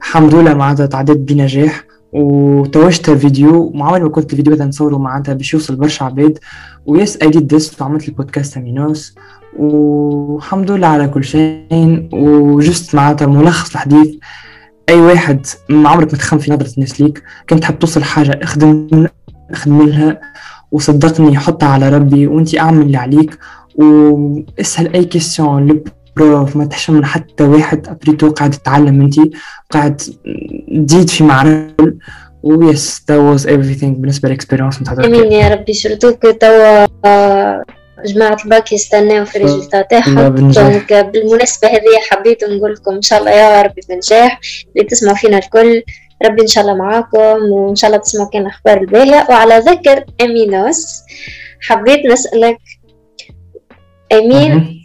[0.00, 5.54] الحمد لله معناتها تعديت بنجاح وتوجت فيديو مع ما كنت الفيديو هذا نصوره معناتها باش
[5.54, 6.38] يوصل برشا عباد
[6.86, 9.14] و yes I did this وعملت البودكاست امينوس
[9.58, 12.08] والحمد لله على كل شيء.
[12.12, 14.14] و just معناتها ملخص الحديث.
[14.88, 17.22] أي واحد ما عمرك ما في نظرة الناس ليك.
[17.50, 19.06] كنت تحب توصل حاجة اخدم
[19.50, 20.20] اخدم لها
[20.72, 22.26] وصدقني حطها على ربي.
[22.26, 23.38] وانت أعمل اللي عليك.
[23.74, 25.66] واسأل أي question
[26.18, 27.88] prof ما تحشم من حتى واحد.
[27.88, 29.14] après tout قاعد تتعلم انت
[29.70, 30.00] قاعد
[30.86, 31.94] تزيد في معرفة
[32.42, 35.72] و yes that was everything بالنسبة لل experience نتاعي آمين يا ربي.
[35.72, 37.64] surtout توا آه،
[38.06, 43.18] جماعة الباك يستناو في ال résultat تاعها donc بالمناسبة هذه حبيت نقول لكم إن شاء
[43.20, 44.40] الله يا ربي بنجاح
[44.76, 45.82] اللي تسمعوا فينا الكل
[46.26, 51.02] ربي إن شاء الله معاكم وإن شاء الله تسمعوا كان الاخبار الباهية وعلى ذكر أمينوس
[51.60, 52.58] حبيت نسألك
[54.12, 54.77] أمين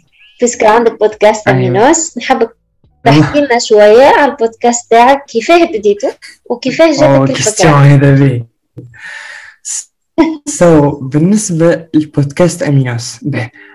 [0.44, 1.58] puisque عندك بودكاست أيوة.
[1.58, 2.56] امينوس نحبك
[3.04, 5.24] تحكي لنا شوية على البودكاست تاعك.
[5.24, 6.12] كيفاه بديته
[6.44, 8.44] وكيفاه جاتك الفكرة؟ هذا ben
[10.46, 13.20] so so, بالنسبة للبودكاست أمينوس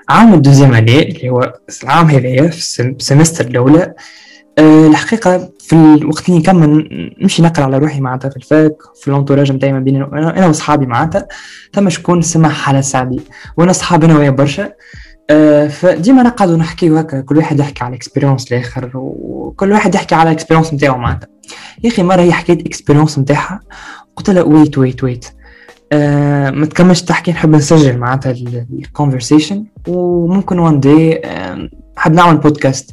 [0.10, 1.54] عام ال deuxième اللي هو
[1.84, 3.94] العام هذايا في ال semestre الأولى.
[4.58, 6.90] أه الحقيقة في الوقت اللي نكمل
[7.22, 10.48] نمشي نقرأ على روحي معناتها في ال fac في ال entourage نتاعي ما بين أنا
[10.48, 11.28] وصحابي معناتها.
[11.74, 13.22] ثم شكون سمع حالة سعدي.
[13.58, 14.74] وأنا صحابي أنا ويا برشا.
[15.70, 20.74] فديما نقعدوا نحكيو هكا كل واحد يحكي على expérience الآخر وكل واحد يحكي على expérience
[20.74, 21.28] نتاعو معناتها.
[21.84, 23.60] يا أخي مرة هي حكيت expérience نتاعها
[24.16, 25.26] قلت لها wait wait wait
[25.92, 28.32] آه ما تكملش تحكي نحب نسجل معناتها
[28.80, 32.92] ال conversation وممكن one day آه حاب نعمل بودكاست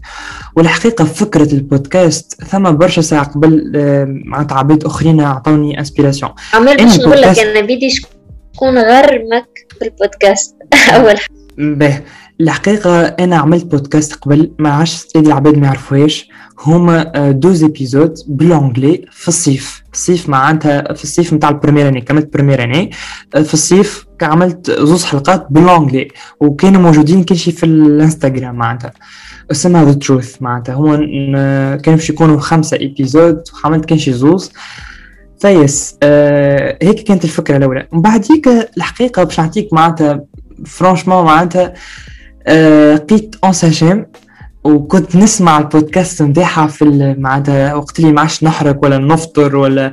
[0.56, 6.98] والحقيقة فكرة البودكاست ثم برشا ساعة قبل آه معناتها عباد أخرين أعطوني inspiration عمال باش
[6.98, 10.56] نقول لك أنا بدي شكون غرمك في البودكاست
[10.96, 12.04] أول حاجة.
[12.40, 16.28] الحقيقة أنا عملت بودكاست قبل ما عادش اللي العباد ما يعرفوهاش
[16.60, 19.82] هما آه، زوز épisodes بال anglais في الصيف.
[19.92, 22.90] الصيف معناتها في الصيف نتاع ال première année كملت première année.
[23.34, 26.08] آه، في الصيف عملت زوز حلقات بال anglais
[26.40, 28.92] وكانوا موجودين كل شيء في الإنستغرام معناتها.
[29.50, 30.74] اسمها the truth معناتها.
[30.74, 30.96] هما
[31.76, 34.52] كانوا باش يكونوا خمسة épisodes وعملت كان شي زوز.
[35.40, 37.88] ف yes آه هيك كانت الفكرة الأولى.
[37.92, 40.24] ومن بعد هيك الحقيقة باش نعطيك معناتها
[40.66, 41.74] franchement معناتها آه،
[42.48, 44.06] لقيت انسجام
[44.64, 49.92] وكنت نسمع البودكاست نتاعها في معناتها وقت اللي ما عادش نحرق ولا نفطر ولا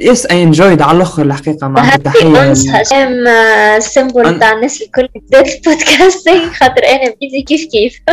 [0.00, 3.26] yes I enjoyed على الأخر الحقيقة مع تحيه انسجام
[3.76, 8.00] ال exemple تاع الناس الكل بدات البودكاست خاطر أنا بديت كيف كيف.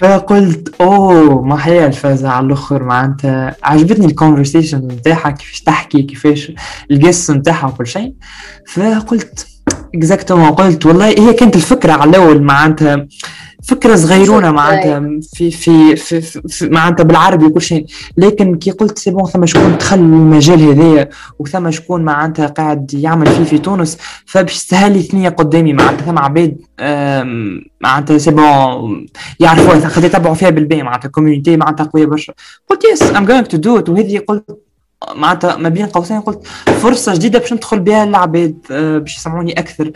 [0.00, 3.56] فقلت أوه ما هي الفازة على الأخر معناتها.
[3.62, 6.52] عجبتني ال conversation نتاعها كيفاش تحكي كيفاش
[6.90, 8.14] القصة نتاعها وكل شيء.
[8.66, 9.46] فقلت
[9.94, 13.06] exactement قلت والله هي كانت الفكرة على الأول معناتها.
[13.62, 15.20] فكرة صغيرونة معناتها.
[15.34, 17.86] في في, في, في معناتها بالعربي وكل شيء.
[18.16, 23.26] لكن كي قلت c'est bon ثم شكون دخل المجال هذايا وثم شكون معناتها قاعد يعمل
[23.26, 26.06] فيه في تونس فباش تسهل لي ثنيه قدامي معناتها.
[26.06, 26.56] ثم عباد
[27.80, 29.06] معناتها c'est bon
[29.40, 31.08] يعرفوها خاطر يتبعوا فيها بالبي معناتها.
[31.08, 32.32] community معناتها قوية برشا.
[32.70, 34.58] قلت yes I'm going to do it وهذه قلت
[35.16, 36.46] معناتها ما بين قوسين قلت
[36.80, 39.92] فرصة جديدة باش ندخل بها للعباد آه، باش يسمعوني أكثر.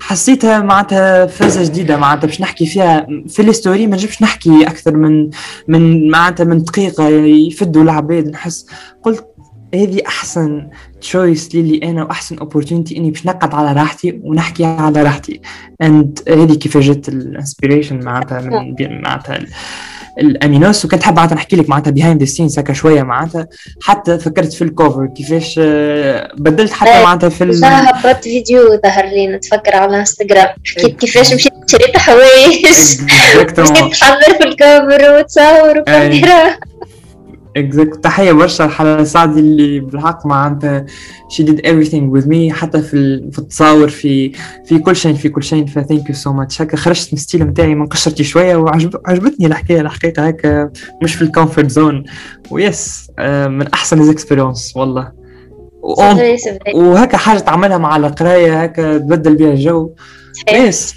[0.00, 4.96] حسيتها معناتها فازة جديدة معناتها باش نحكي فيها في ال story ما نجيبش نحكي أكثر
[4.96, 5.30] من
[5.68, 8.28] من معناتها من دقيقة يفدوا العباد.
[8.28, 8.66] نحس
[9.02, 9.26] قلت
[9.74, 10.68] هذه أحسن
[11.00, 15.40] choice لي أنا وأحسن opportunity إني باش نقعد على راحتي ونحكي على راحتي.
[15.82, 19.38] and هذه كيف جت ال inspiration معناتها من معناتها
[20.18, 23.48] الأمينوس وكنت حابه معناتها نحكي لك معناتها behind the scenes هكا شوية معناتها.
[23.82, 27.64] حتى فكرت في ال cover كيفاش آه، بدلت حتى إيه، معناتها في ال...
[27.64, 32.66] هبطت فيديو ظهر لي نتفكر على انستغرام حكيت كيفاش مشيت شريت حوايج.
[33.58, 36.56] مشيت تحضر في ال cover وتصور وكاميرا.
[37.56, 40.86] exact تحية برشا لحلا سعدي اللي بالحق معناتها
[41.32, 44.32] she did everything with me حتى في في التصاور في
[44.64, 45.66] في كل شيء في كل شيء.
[45.66, 46.60] ف thank you so much.
[46.60, 50.70] هكا خرجت من ال style نتاعي من قشرتي شوية وعجبتني الحكاية الحقيقة هكا
[51.02, 52.04] مش في ال comfort zone
[52.50, 53.10] و yes
[53.48, 55.12] من أحسن ال experience والله.
[56.74, 59.90] وهكا حاجة تعملها مع القراية هكا تبدل بها الجو.
[60.52, 60.94] yes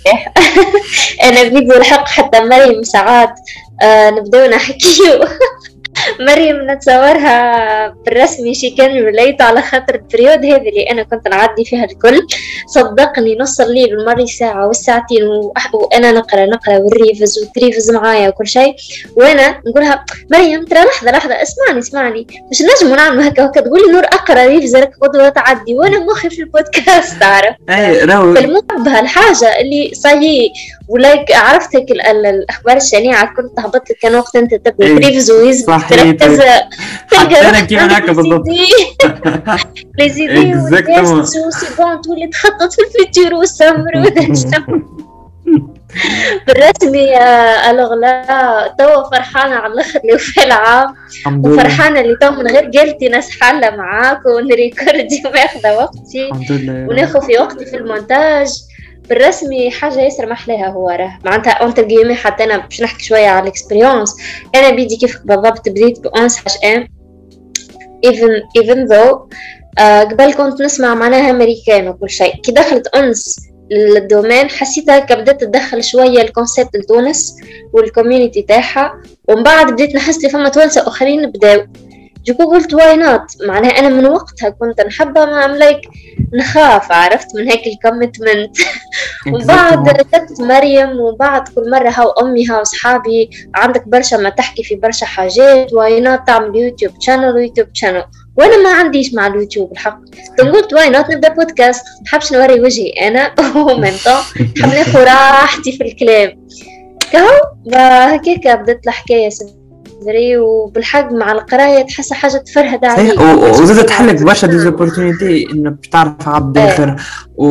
[1.23, 3.33] أنا فيديو الحق حتى مريم ساعات
[3.81, 5.19] آه نبداو نحكيو.
[6.19, 11.65] مريم نتصورها بالرسمي she can relate على خاطر ال période هذه اللي أنا كنت نعدي
[11.65, 12.27] فيها الكل.
[12.67, 15.23] صدقني نص الليل المري ساعة والساعتين
[15.73, 18.75] وأنا نقرأ نقرأ والريفز والتريفز معايا وكل شيء.
[19.15, 22.27] وأنا نقولها مريم ترى لحظة لحظة اسمعني اسمعني.
[22.51, 26.39] مش نجم نعمل هكا وهكا تقولي نور أقرأ ريفز لك قدوة تعدي وأنا مخي في
[26.39, 28.31] البودكاست تعرف اي راهو
[28.99, 30.51] الحاجة اللي صايي
[30.89, 34.95] ولايك عرفت هيك ال- ال- الأخبار الشنيعة كل تهبط لك كان وقت أنت تبدا إيه.
[34.95, 35.65] تريفز ويز.
[35.65, 36.39] تركز
[37.13, 38.45] حتى أنا كيما هكا بالضبط
[39.99, 41.23] لي زيدي Exactement.
[41.23, 41.39] سي
[41.77, 43.91] بون تولي تخطط في الفيتور والسمر.
[46.47, 47.17] بالرسمي
[47.69, 50.95] الوغ لا توا فرحانة على الآخر اللي في العام
[51.45, 56.29] وفرحانة اللي تو من غير قلتي ناس حالة معاك ونريكوردي وماخذه وقتي
[56.89, 58.47] وناخذ في وقتي في المونتاج
[59.09, 61.19] بالرسمي حاجة ياسر محلاها هو راه.
[61.25, 64.15] معناتها اونت جيمي حتى أنا باش نحكي شوية على الاكسبيريونس
[64.55, 66.87] أنا بيدي كيف بالضبط بديت بأونس هاش ام
[68.05, 69.17] even even though
[69.79, 72.35] آه قبل كنت نسمع معناها أمريكان وكل شيء.
[72.35, 73.39] كي دخلت انس
[73.71, 77.35] لل domaine حسيتها كي بدت تدخل شوية ال concept لتونس
[77.73, 81.67] وال community تاعها ومن بعد بديت نحس لي فما توانسة أخرين بداو.
[82.25, 85.81] جوكو قلت why not معناها أنا من وقتها كنت نحبها ما like
[86.33, 88.57] نخاف عرفت؟ من هيك ال commitment
[89.27, 94.29] ومن بعد جت مريم ومن بعد كل مرة هاو أمي هاو صحابي عندك برشا ما
[94.29, 98.03] تحكي في برشا حاجات why not تعمل يوتيوب channel ويوتيوب channel
[98.37, 99.99] وأنا ما عنديش مع اليوتيوب الحق.
[100.39, 103.91] قلت why not نبدأ بودكاست نحبش نوري وجهي أنا ومن
[104.57, 106.47] نحب ناخذ راحتي في الكلام.
[107.11, 107.29] كهو
[107.75, 109.29] هكاك بدت الحكاية
[110.01, 113.19] صدري وبالحق مع القراية تحس حاجة تفرهد عليك.
[113.19, 116.67] وزاد تحلك برشا des opportunités انك باش تعرف عبد إيه.
[116.67, 116.95] اخر
[117.37, 117.47] و...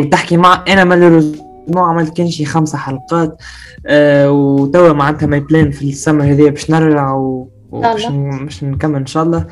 [0.00, 1.44] وتحكي مع أنا malheureusement
[1.76, 3.36] عملت كان شي خمسة حلقات
[3.86, 7.48] آه وتوا معناتها my plan في السمر هذيا باش نرجع و...
[7.70, 9.46] وباش باش نكمل إن شاء الله.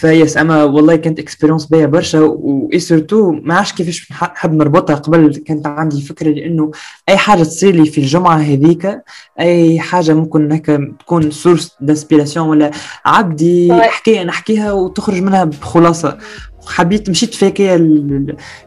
[0.00, 0.36] ف yes.
[0.36, 5.36] أما والله كانت experience باهيه برشا ouais surtout ما عرفش كيفاش نح- نحب نربطها قبل
[5.46, 6.70] كانت عندي فكره لأنه
[7.08, 9.00] أي حاجة تصير لي في الجمعة هذيك
[9.40, 12.70] أي حاجة ممكن هكا تكون source d'inspiration ولا
[13.06, 13.82] عبدي Ouais.
[13.82, 16.18] حكايه نحكيها وتخرج منها بخلاصة.
[16.66, 17.76] حبيت مشيت في هكايا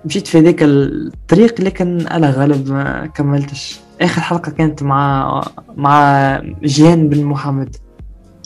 [0.06, 3.80] مشيت في ذاك الطريق لكن أنا غالب ما كملتش.
[4.02, 5.42] آخر حلقة كانت مع
[5.76, 7.76] مع جيان بن محمد.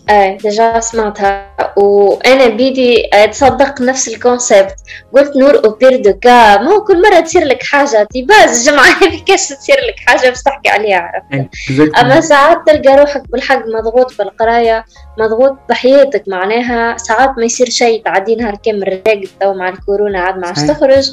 [0.10, 1.56] إيه déjà سمعتها.
[1.78, 4.76] وأنا بيدي آه، تصدق نفس ال concept.
[5.14, 8.86] قلت نور au pire des cas ما هو كل مرة تصير لك حاجة تيباز الجمعه
[9.04, 14.18] هذه كاش تصير لك حاجة باش تحكي عليها عرفت أما ساعات تلقى روحك بالحق مضغوط
[14.18, 14.86] بالقرايه
[15.20, 20.38] مضغوط بحياتك معناها ساعات ما يصير شيء تعدي نهار كامل راقد تو مع الكورونا عاد
[20.38, 20.62] ما عادش.
[20.62, 21.12] تخرج.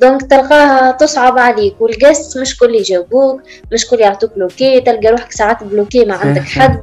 [0.00, 3.42] donc تلقاها تصعب عليك وال guests مش كل يجاوبوك
[3.72, 6.42] مش كل يعطوك bloqué تلقى روحك ساعات bloqué ما عندك.
[6.42, 6.82] حد.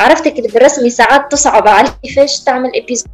[0.00, 3.06] عرفتك اللي بالرسمي ساعات تصعب عليك كيفاش تعمل épisode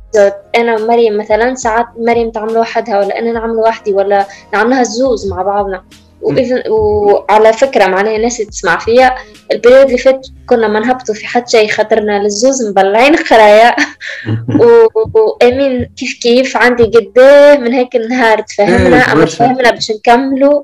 [0.57, 5.43] أنا ومريم مثلا ساعات مريم تعمل وحدها ولا أنا نعمل وحدي ولا نعملها الزوز مع
[5.43, 5.85] بعضنا.
[6.69, 9.15] وعلى فكرة معناها الناس اللي تسمع فيا
[9.53, 13.77] ال période اللي فات كنا ما نهبطوا في حد شيء خاطرنا للزوز مبلعين خرايا.
[14.61, 19.25] و- وأمين كيف كيف؟ عندي قداه من هيك النهار تفهمنا إيه، أما.
[19.25, 20.63] تفهمنا باش نكملوا.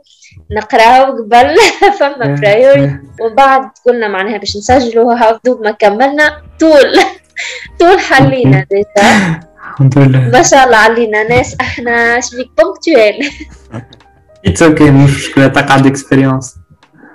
[0.51, 1.57] نقراو قبل.
[2.01, 6.43] فما priority ومن بعد قلنا معناها باش نسجلوا دوب ما كملنا.
[6.61, 6.99] طول.
[7.81, 9.41] طول حلينا déjà.
[9.73, 10.31] الحمد لله.
[10.33, 11.57] ما شاء الله علينا ناس.
[11.61, 13.31] إحنا شبيك ponctuels
[14.47, 15.47] it's okay مش مشكلة.
[15.47, 16.55] تقعد expérience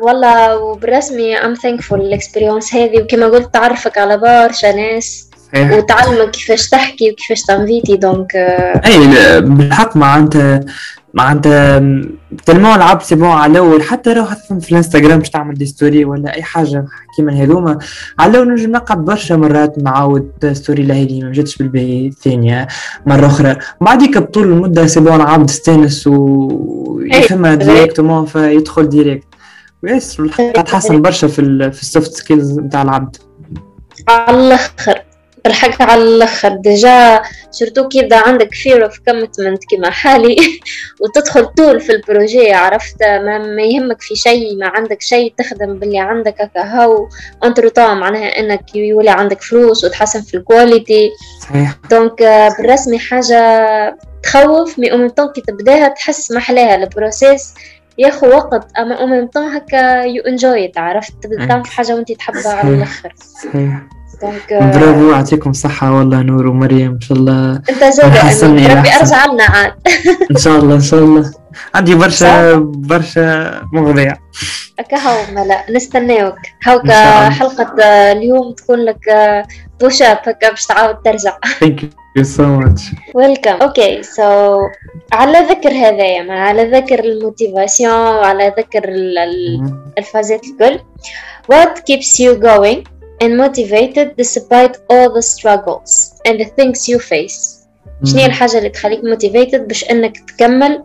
[0.02, 3.02] والله وبالرسمي I'm thankful ال experience هذه.
[3.02, 5.28] وكما قلت تعرفك على برشا ناس.
[5.56, 7.98] وتعلمك كيفاش تحكي وكيفاش تنفيتي.
[7.98, 8.36] donc
[8.86, 9.08] أي
[9.42, 10.60] بالحق معناتها
[11.18, 11.80] معناتها
[12.46, 13.84] tellement لعبت c'est bon على الأول.
[13.84, 17.80] حتى لو حتى في الإنستغرام باش تعمل des story ولا أي حاجة كيما هذوما.
[18.20, 22.68] على الأول نجم نقعد برشا مرات نعاود story لهذه ما جاتش بالباهي الثانية
[23.06, 23.56] مرة أخرى.
[23.82, 29.28] بعديك بطول المدة c'est bon عبد استانس ويفهمها directement فيدخل direct
[29.84, 30.22] و yes
[30.66, 33.16] تحسن برشا في ال soft skills نتاع العبد.
[34.10, 35.07] على الأخر.
[35.48, 36.50] بالحق على الأخر.
[36.50, 37.22] déjà
[37.52, 40.36] surtout كي يبدا عندك fear of commitment كما حالي.
[41.02, 45.80] وتدخل طول في ال projet عرفت؟ ما, ما يهمك في شيء ما عندك شيء تخدم
[45.80, 47.10] باللي عندك هكا هاو.
[47.44, 51.76] entre temps معناها إنك يولي عندك فلوس وتحسن في ال qualité صحيح.
[51.92, 57.54] donc آه، بالرسمي حاجة تخوف مي أومي كي تبداها تحس محلاها ال process
[57.98, 61.14] ياخو وقت أما أومي هكا you enjoy عرفت؟
[61.48, 63.14] تعمل في حاجة وانت تحبها على الأخر.
[63.44, 63.97] صحيح.
[64.22, 65.98] donc آه، برافو يعطيكم الصحة.
[65.98, 67.84] والله نور ومريم إن شاء الله أنت.
[68.44, 68.90] إلى ربي.
[68.90, 69.74] أرجع لنا عاد.
[70.32, 71.34] إن شاء الله إن شاء الله.
[71.76, 74.18] عندي برشا برشا مواضيع.
[74.80, 75.66] هكا هاو ملا.
[75.72, 76.36] نستناوك.
[76.64, 77.30] هاوكا.
[77.30, 79.00] حلقة آه، اليوم تكون لك
[79.82, 81.38] push up هكا باش تعاود ترجع.
[81.60, 81.82] thank
[82.18, 82.82] you so much
[83.14, 84.58] welcome okay so
[85.14, 90.80] على ذكر هذايا ما على ذكر ال motivation وعلى ذكر ال- ال- الفازات الكل.
[91.54, 95.92] What keeps you going and motivated despite all the struggles
[96.28, 97.58] and the things you face.
[98.06, 100.84] شنو هي الحاجة اللي تخليك motivated باش إنك تكمل؟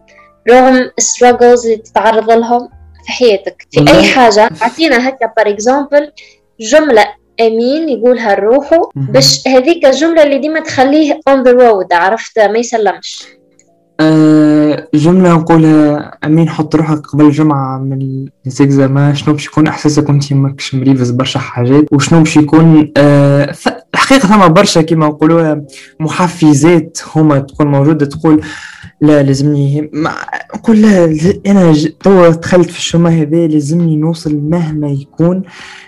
[0.51, 2.69] رغم struggles اللي تتعرض لهم
[3.07, 3.67] في حياتك.
[3.71, 6.13] في أي حاجة؟ أعطينا هكا par exemple
[6.61, 7.07] جملة
[7.41, 13.25] أمين يقولها لروحه باش هذيك الجملة اللي ديما تخليه on the road عرفت؟ ما يسلمش.
[14.01, 20.09] أه جملة نقولها أمين حط روحك قبل جمعة من les examens شنو باش يكون إحساسك
[20.09, 23.55] وأنت ماكش مريفز برشا حاجات؟ وشنو باش يكون أه
[23.95, 25.63] الحقيقة ثم برشا كيما نقولوها
[26.01, 28.41] محفزات هما تكون موجودة تقول
[29.03, 29.91] لا لازمني
[30.55, 35.43] نقول لا أنا توا دخلت في الشوما هذا لازمني نوصل مهما يكون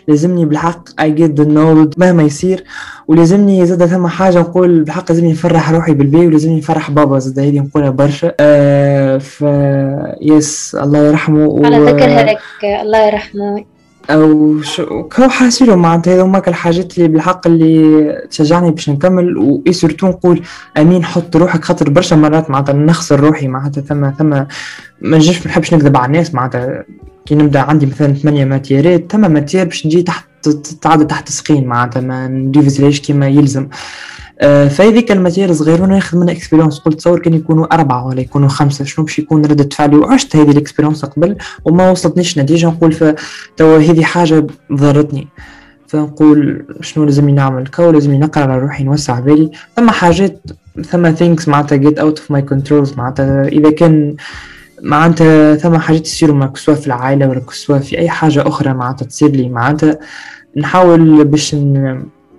[0.09, 2.65] لازمني بالحق get the knowledge مهما يصير
[3.09, 7.61] ولازمني زاد ثم حاجة نقول بالحق لازمني نفرح روحي بالبي ولازمني نفرح بابا زاد هذه
[7.61, 8.33] نقولها برشا.
[8.41, 9.45] آه ف
[10.23, 12.39] يس الله يرحمه على ذكر هذاك
[12.83, 13.65] الله يرحمه.
[14.11, 14.61] أو
[15.17, 20.43] كو حاسيلو معناتها هذوما الحاجات اللي بالحق اللي تشجعني باش نكمل و surtout نقول
[20.77, 24.47] آمين حط روحك خاطر برشا مرات معناتها نخسر روحي معناتها ثم ثم ما
[25.03, 26.85] نجمش ما نحبش نكذب على الناس معناتها.
[27.27, 30.25] كي نبدأ عندي مثلا ثمانية ماتيرات ثم matière باش تجي تحت
[30.83, 33.63] تعدى تحت سقين معناتها ما نريفيزليش كيما يلزم.
[33.63, 33.69] آه،
[34.41, 38.85] فهذيك ال matière صغيرون ناخذ منها expérience قلت تصور كان يكونوا أربعة ولا يكونوا خمسة.
[38.85, 43.17] شنو باش يكون ردة فعلي وعشت هذه ال expérience قبل وما وصلتنيش نتيجة؟ نقول
[43.57, 45.29] توا هذه حاجة ضرتني.
[45.87, 49.51] فنقول شنو لازمني نعمل؟ كو لازمني نقرأ على روحي نوسع بالي.
[49.77, 50.41] ثم حاجات
[50.85, 52.99] ثم things معناتها get out of my controls.
[52.99, 54.15] معناتها إذا كان
[54.83, 59.07] معناتها ثم حاجات تصير معك سواء في العائلة ولا سواء في أي حاجة أخرى معناتها
[59.07, 59.49] تصير لي.
[59.49, 59.99] معناتها
[60.57, 61.57] نحاول باش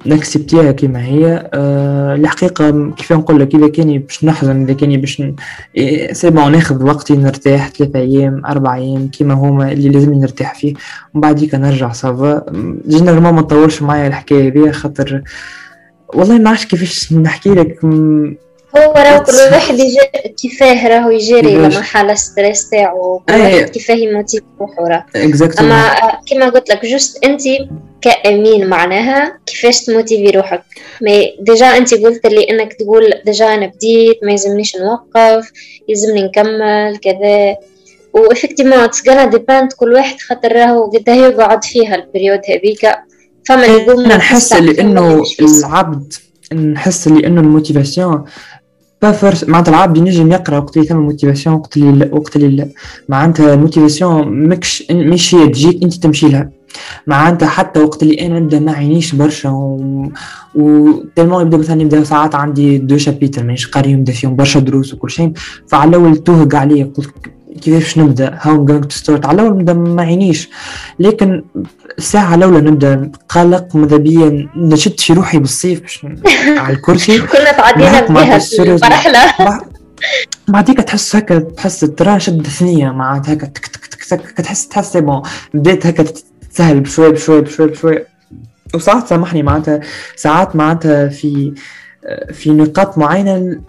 [0.07, 5.21] نكسبتيها كما هي أه الحقيقة كيف نقول لك إذا كاني باش نحزن إذا كاني باش
[5.21, 5.35] ن...
[5.77, 10.55] إيه c'est bon ناخذ وقتي نرتاح ثلاثة أيام أربع أيام كيما هما اللي لازمني نرتاح
[10.55, 10.73] فيه.
[11.13, 12.45] ومن بعديك نرجع ça va.
[12.88, 15.21] généralement ما نطولش معايا الحكاية هذه خاطر
[16.13, 17.79] والله ما عرفش كيفاش نحكي لك.
[18.78, 19.78] هو راهو كل واحد
[20.41, 25.05] كيفاه راهو يجيري حالة stress تاعو كل واحد كيفاه يموتيف روحو راه.
[25.59, 25.95] أما
[26.28, 27.41] كيما قلت لك juste انت
[28.01, 30.63] كأمين معناها كيفاش تموتيفي روحك
[31.01, 35.51] mais déjà انت قلت لي إنك تقول déjà أنا بديت ما يلزمنيش نوقف
[35.89, 37.55] يلزمني نكمل كذا.
[38.13, 42.95] و effectivement it's gonna depend كل واحد خاطر راهو قداه يقعد فيها ال période هذيك.
[43.47, 46.13] فما اللي يقوم نحس لأنه العبد
[46.53, 48.25] نحس لأنه ال motivation
[49.11, 52.67] force معناتها العبد ينجم يقرا وقت اللي ثم motivation وقت اللي لا وقت اللي لا
[53.09, 56.49] معناتها ال motivation ماكش مش هي تجيك انت تمشي لها
[57.07, 60.11] معناتها حتى وقت اللي أنا نبدا ما عينيش برشا و,
[60.55, 60.91] و...
[61.15, 65.09] tellement يبدا مثلا يبدا ساعات عندي deux chapitres مانيش قاري يبدا فيهم برشا دروس وكل
[65.09, 65.31] شيء
[65.67, 66.91] فعلى الأول توهق عليا
[67.61, 70.49] كيفاش نبدأ؟ how going to start على الأول نبدأ ما عينيش
[70.99, 71.43] لكن
[71.97, 76.05] الساعة الأولى نبدأ قلق ماذا بيا نشد في روحي بالسيف باش
[76.63, 77.19] على الكرسي.
[77.19, 79.59] كنا تعدينا بها مرحلة
[80.47, 84.67] بعديك تحس هكا تحس ال train شد ثنية معناتها هكا تك تك تك تك تحس
[84.67, 85.21] تحس bon
[85.53, 86.05] بديت هكا
[86.53, 87.99] تسهل بشوي بشوي بشوي بشوي.
[88.75, 89.79] وساعات سامحني معناتها.
[90.15, 91.53] ساعات معناتها في
[92.33, 93.59] في نقاط معينة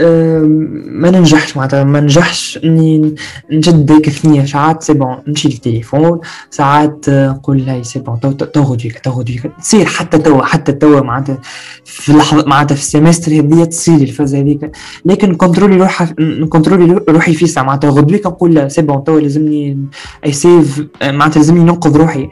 [0.87, 1.57] ما ننجحش.
[1.57, 3.15] معناتها ما ننجحش إني
[3.51, 6.21] نجد ديك ثنية ساعات c'est bon نشيل التليفون
[6.51, 11.39] ساعات نقول لا c'est bon تو غدويك تو غدويك تصير حتى توا حتى توا معناتها
[11.85, 14.71] في اللحظة معناتها في ال semestre هذيا تصير الفازة هذيك.
[15.05, 16.07] لكن كنترولي روحي
[16.49, 17.65] كنترولي روحي في ساعة.
[17.65, 19.89] معناتها غدويك نقول لا c'est bon توا لازمني
[20.25, 22.29] اي سيف معناتها لازمني ننقذ روحي.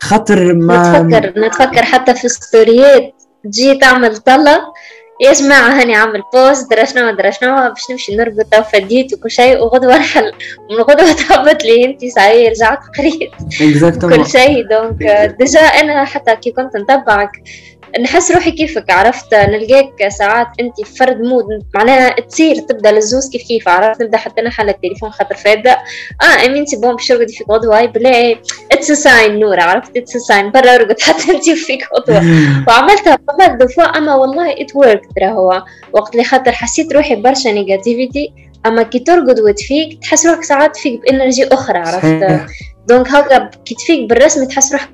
[0.00, 3.12] خاطر ما نتفكر نتفكر حتى في ستوريات
[3.44, 4.58] تجي تعمل طلة
[5.20, 9.30] يا جماعة هاني عامل بوست درا شنو درا شنو باش نمشي نرقد تو فديت وكل
[9.30, 10.32] شيء وغدوة نحل
[10.70, 13.30] من غدوة تهبط لي أنت صحيح رجعت قريت.
[14.16, 15.02] كل شيء دونك
[15.38, 17.30] ديجا أنا حتى كي كنت نتبعك
[18.00, 21.44] نحس روحي كيفك عرفت؟ نلقاك ساعات انت فرد مود
[21.74, 25.78] معناها تصير تبدأ للزوز كيف كيف عرفت؟ نبدأ حتى أنا حل التليفون خاطر فاده
[26.22, 28.36] آه امين c'est bon باش ترقدي في غدوه هاي بلا
[28.72, 32.22] it's fine نور عرفت؟ it's fine برا ارقد حتى انت فيك غدوه
[32.68, 35.62] وعملتها قبل دفوا أما والله it work ترى هو.
[35.92, 38.32] وقت اللي خاطر حسيت روحي برشا negativity
[38.66, 42.46] أما كي ترقد وتفيق تحس روحك ساعات فيك ب energy أخرى عرفت؟
[42.88, 44.88] donc هكا كي تفيق بالرسم تحس روحك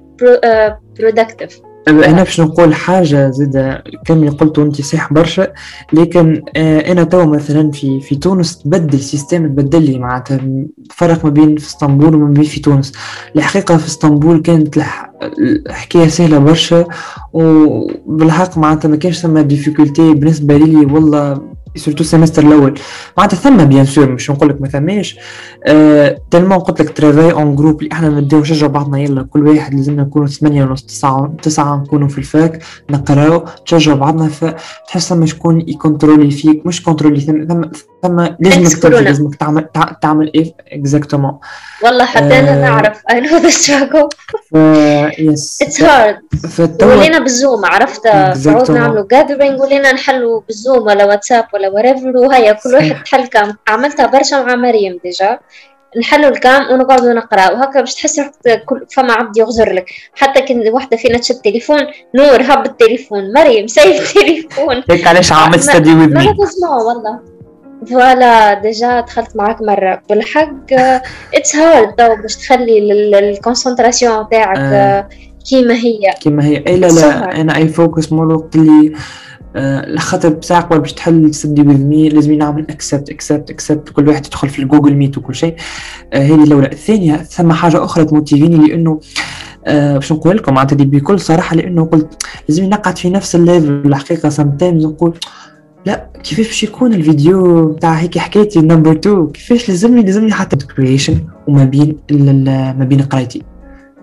[0.98, 5.52] productive uh, أنا باش نقول حاجة زيد كم قلت أنت صح برشا
[5.92, 10.40] لكن آه، أنا تو مثلا في في تونس تبدل ال système تبدل لي معناتها
[10.90, 12.92] فرق ما بين في إسطنبول وما بين في تونس.
[13.36, 14.78] الحقيقة في إسطنبول كانت
[15.66, 16.84] الحكاية سهلة برشا
[17.32, 21.40] وبالحق معناتها ما كانش ثم difficulté بالنسبة لي والله
[21.76, 22.78] surtout ال semestre الأول
[23.18, 25.18] معناتها ثم bien sûr مش نقول لك ما ثماش.
[25.66, 29.74] أه tellement قلت لك travail en groupe اللي إحنا نبداو نشجعوا بعضنا يلا كل واحد
[29.74, 35.26] لازمنا نكونوا ثمانية ونص تسعة تسعة نكونوا في ال fac نقراو تشجعوا بعضنا فتحس ثم
[35.26, 37.62] شكون يكونترولي فيك مش كونترولي ثم ثم,
[38.02, 39.68] ثم لازمك لازمك تعمل
[40.02, 41.38] تعمل إيه؟ exactement
[41.84, 44.08] والله حتى أنا آه، نعرف I know the struggle.
[45.18, 46.18] yes it's hard
[46.82, 52.16] ولينا بال Zoom عرفت؟ قعدنا نعملوا gathering ولينا نحلوا بال Zoom ولا واتساب ولا whatever
[52.16, 53.56] وهيا كل واحد حل cam.
[53.68, 55.38] عملتها برشا مع مريم déjà
[56.00, 57.50] نحلوا ال cam ونقعدوا نقرأ.
[57.50, 58.20] وهكا باش تحس
[58.66, 59.90] كل فما عبد يغزر لك.
[60.14, 61.78] حتى كان وحدة فينا تشد التليفون
[62.14, 63.32] نور هب التليفون.
[63.32, 64.82] مريم سيف التليفون.
[64.90, 66.24] هيك علاش عملت study with me
[66.62, 67.20] ما والله.
[67.90, 70.02] voilà déjà دخلت معاك مرة.
[70.08, 70.72] بالحق
[71.34, 75.08] it's hard to باش تخلي ال concentration تاعك آه.
[75.50, 76.14] كيما هي.
[76.20, 76.64] كيما هي.
[76.66, 78.92] اي لا لا أنا I focus more الوقت اللي
[79.56, 84.08] آه خاطر بساعة قبل باش تحل study with me لازم نعمل accept accept accept كل
[84.08, 85.54] واحد يدخل في ال Google Meet وكل شيء.
[86.12, 86.66] آه هذه الأولى.
[86.66, 89.00] الثانية ثم حاجة أخرى تموتيفيني لأنه
[89.66, 93.82] آه باش نقول لكم معناتها بكل صراحة لأنه قلت لازم نقعد في نفس ال level
[93.86, 94.28] الحقيقة.
[94.28, 95.14] sometimes نقول
[95.86, 101.18] لا كيفاش باش يكون الفيديو بتاع هيك حكايتي number 2 كيفاش لازمني لازمني حتى creation
[101.48, 101.96] وما بين
[102.78, 103.42] ما بين قرايتي.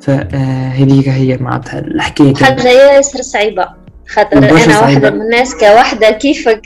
[0.02, 2.34] فهذيك هي معناتها الحكاية.
[2.36, 3.66] حاجة ياسر صعيبة.
[4.10, 6.62] خاطر أنا واحدة من الناس كواحدة كيفك؟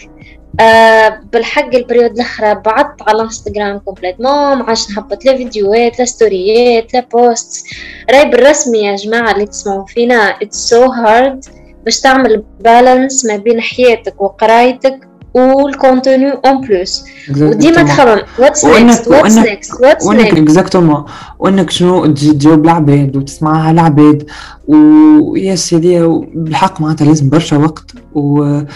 [0.59, 6.05] آه بالحق ال période الأخرى بعدت على الإنستغرام complètement ما عادش نهبط لا فيديوهات لا
[6.05, 7.65] ستوريات لا post.
[8.11, 11.45] راي بالرسمي يا جماعة اللي تسمعوا فينا it's so hard
[11.85, 14.99] باش تعمل balance ما بين حياتك وقرايتك
[15.33, 17.03] وال contenu en plus
[17.41, 21.05] وديما تخمم what's next what's next what's next exactement
[21.39, 24.25] وانك شنو تجي تجاوب العباد وتسمعها العباد
[24.67, 28.67] ويا سيدي بالحق معناتها لازم برشا وقت وعلى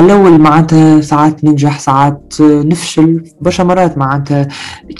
[0.00, 4.48] الأول معناتها ساعات ننجح ساعات نفشل برشا مرات معناتها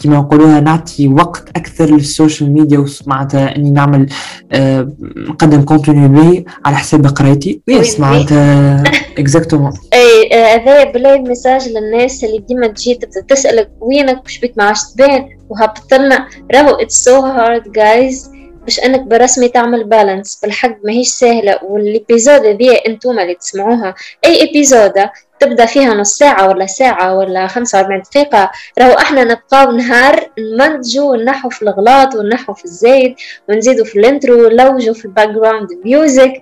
[0.02, 4.06] كما نقولوها نعطي وقت أكثر لل social media معناتها إني نعمل
[4.52, 4.92] آه،
[5.28, 7.60] نقدم contenu على حساب قرايتي.
[7.68, 8.82] yes معناتها
[9.18, 12.94] exactement اي هذا بلاي message للناس اللي ديما تجي
[13.28, 15.28] تسألك وينك مش بيك ما عادش تبان.
[15.48, 18.30] وهبطلنا راهو it's so hard جايز
[18.64, 21.58] باش أنك برسمي تعمل balance بالحق ماهيش سهلة.
[21.62, 23.94] وال épisode هذي انتوما اللي تسمعوها.
[24.24, 25.12] أي ابيزودة
[25.42, 28.50] تبدأ فيها نص ساعة ولا ساعة ولا خمسة وأربعين دقيقة.
[28.78, 33.14] راهو إحنا نبقاو نهار نمنتجو ونحو في الغلاط ونحو في الزايد
[33.48, 36.32] ونزيدو في ال intro ونلوجو في ال background music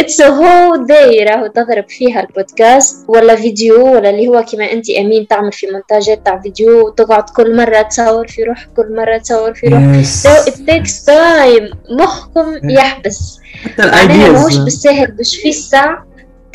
[0.00, 5.26] it's whole day راهو تضرب فيها البودكاست ولا فيديو ولا اللي هو كما انت أمين
[5.26, 9.66] تعمل في مونتاجات تاع فيديو وتقعد كل مرة تصور في روحك كل مرة تصور في
[9.68, 10.04] روحك
[10.46, 11.76] it takes time.
[12.00, 13.38] مخكم يحبس.
[13.78, 16.05] معناها ماهوش بالساهل باش في الساعة.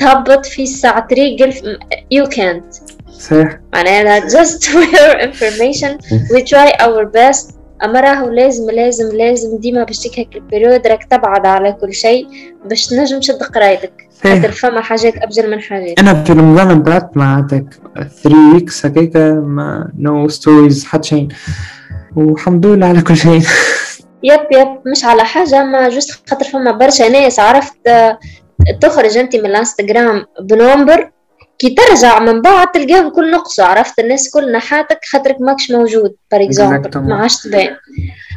[0.02, 1.78] تهبط في الساعة تريقل
[2.14, 2.92] you can't.
[3.20, 3.60] صحيح.
[3.74, 5.98] معناها just for your information
[6.34, 7.54] we try our best.
[7.84, 11.94] اما راهو لازم لازم لازم ديما باش تيك هيك ال période راك تبعد على كل
[11.94, 12.28] شيء
[12.66, 13.94] باش تنجم تشد قرايتك.
[14.24, 16.00] خاطر فما حاجات أبجل من حاجات.
[16.00, 17.66] أنا في رمضان بدات معناتك
[18.24, 21.28] 3 weeks هكاكا ما no stories حتى شيء.
[22.16, 23.42] والحمد لله على كل شيء.
[24.24, 27.90] yep yep مش على حاجة ما just خاطر فما برشا ناس عرفت؟
[28.82, 31.12] تخرج انت من الانستغرام ب nombre
[31.60, 36.44] كي ترجع من بعد تلقاهم كل نقصوا عرفت؟ الناس كل نحاتك خاطرك ماكش موجود for
[36.44, 37.76] example ما عادش تبان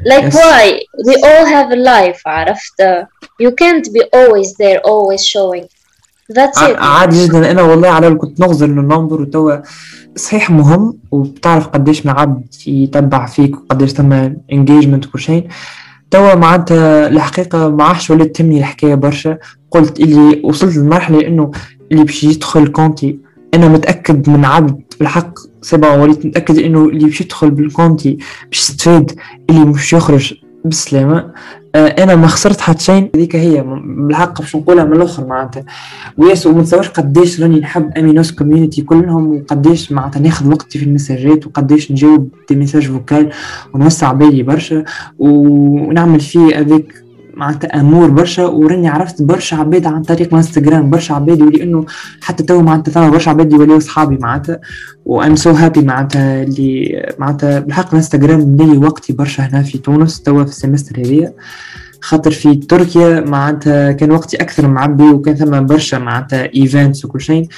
[0.04, 0.34] like yes.
[0.34, 0.64] why?
[1.06, 2.82] We all have a life عرفت؟
[3.42, 5.66] You can't be always there always showing.
[6.32, 6.76] That's it.
[6.76, 9.56] عادي جدا أنا والله على كنت نغزر لل number وتوا
[10.16, 14.12] صحيح مهم وبتعرف قديش ما عبد يتبع فيك وقديش ثم
[14.52, 15.48] engagement وكل شيء.
[16.10, 19.38] توا معناتها الحقيقة ما عادش ولات تهمني الحكاية برشا.
[19.74, 21.50] قلت اللي وصلت لمرحلة إنه
[21.92, 23.18] اللي باش يدخل كونتي
[23.54, 28.18] أنا متأكد من عبد بالحق سبعة وليت متأكد إنه اللي باش يدخل بال compte
[28.50, 29.12] باش يستفاد
[29.50, 31.30] اللي مش يخرج بالسلامة
[31.74, 35.64] آه أنا ما خسرت حتى شيء هذيك هي بالحق باش نقولها من الأخر معناتها.
[36.18, 40.84] و yes وما تصورش قداش راني نحب Aminos community كلهم وقداش معناتها ناخذ وقتي في
[40.84, 43.30] المساجات وقداش نجاوب des messages vocal
[43.74, 44.84] ونوسع بالي برشا
[45.18, 47.03] ونعمل فيه هذاك
[47.36, 51.86] معناتها أمور برشا وراني عرفت برشا عباد عن طريق الإنستغرام برشا عباد ولأنه
[52.20, 54.60] حتى تو معناتها ثما برشا عباد يوليو صحابي معناتها
[55.04, 60.22] و I'm so happy معناتها اللي معناتها بالحق الإنستغرام ملي وقتي برشا هنا في تونس
[60.22, 61.32] توا في ال semester هذيا
[62.04, 67.48] خاطر في تركيا معناتها كان وقتي أكثر معبي وكان ثم برشا معناتها events وكل شيء.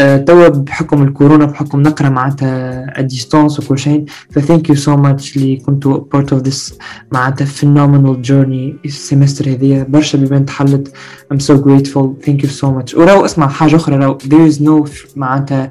[0.00, 4.04] أه توا بحكم الكورونا بحكم نقرأ معناتها à distance وكل شيء.
[4.30, 6.78] ف thank you so much اللي كنتوا part of this
[7.12, 9.86] معناتها phenomenal journey ال semester هذيا.
[9.88, 10.92] برشا بيبان تحلت
[11.34, 12.26] I'm so grateful.
[12.26, 12.94] Thank you so much.
[12.94, 15.70] ورو اسمع حاجة أخرى لو there is no معناتها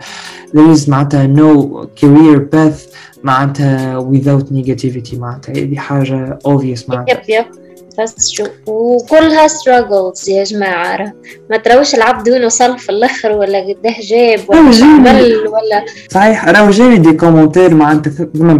[0.56, 5.56] there is معناتها no career path معناتها without negativity معناتها.
[5.56, 7.14] هذه حاجة obvious معناتها.
[7.14, 7.46] yep yep
[7.98, 11.14] True وكلها struggles يا جماعة.
[11.50, 16.70] ما تروش العبد وين وصل في الآخر ولا قداه جاب ولا شمل ولا صحيح راهو
[16.70, 18.60] جاني des commentaires معناتها ثم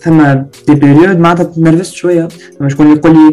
[0.00, 0.22] ثم
[0.66, 2.28] des périodes معناتها تنرفزت شوية.
[2.58, 3.32] ثم شكون يقول لي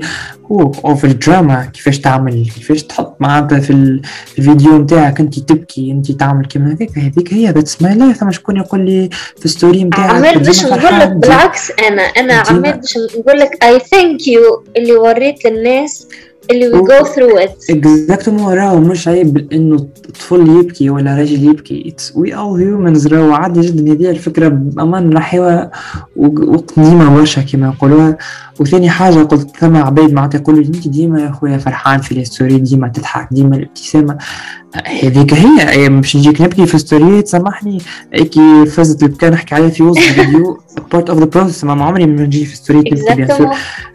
[0.52, 4.00] هو أو في الدراما كيفاش تعمل كيفاش تحط معناتها في
[4.38, 8.58] الفيديو نتاعك انت تبكي انت تعمل كيما هذيك؟ هذيك هي that's my life ثم شكون
[8.58, 9.10] يقول لي
[9.42, 13.80] في story نتاعك عمال باش نقول لك بالعكس أنا أنا عمال باش نقول لك اي
[13.80, 16.08] thank you اللي وريت للناس.
[16.52, 17.76] اللي we go through it.
[17.76, 21.90] exactement راهو مش عيب إنه طفل يبكي ولا راجل يبكي.
[21.90, 25.72] it's we all humans راهو عادي جدا هذه الفكرة بأمان نحيوها
[26.16, 28.18] وقديمه برشا كما يقولوها.
[28.60, 32.58] وثاني حاجة قلت ثم عباد معناتها يقولوا أنت ديما يا خويا فرحان في ال story
[32.58, 34.18] ديما تضحك ديما الابتسامة.
[34.86, 37.78] هذيك هي باش نجيك نبكي في ستوريات سامحني
[38.14, 40.60] كي فازت البكاء نحكي عليها في وسط الفيديو.
[40.92, 43.50] part of the process ما عمري ما نجي في ستوريات نبكي bien sûr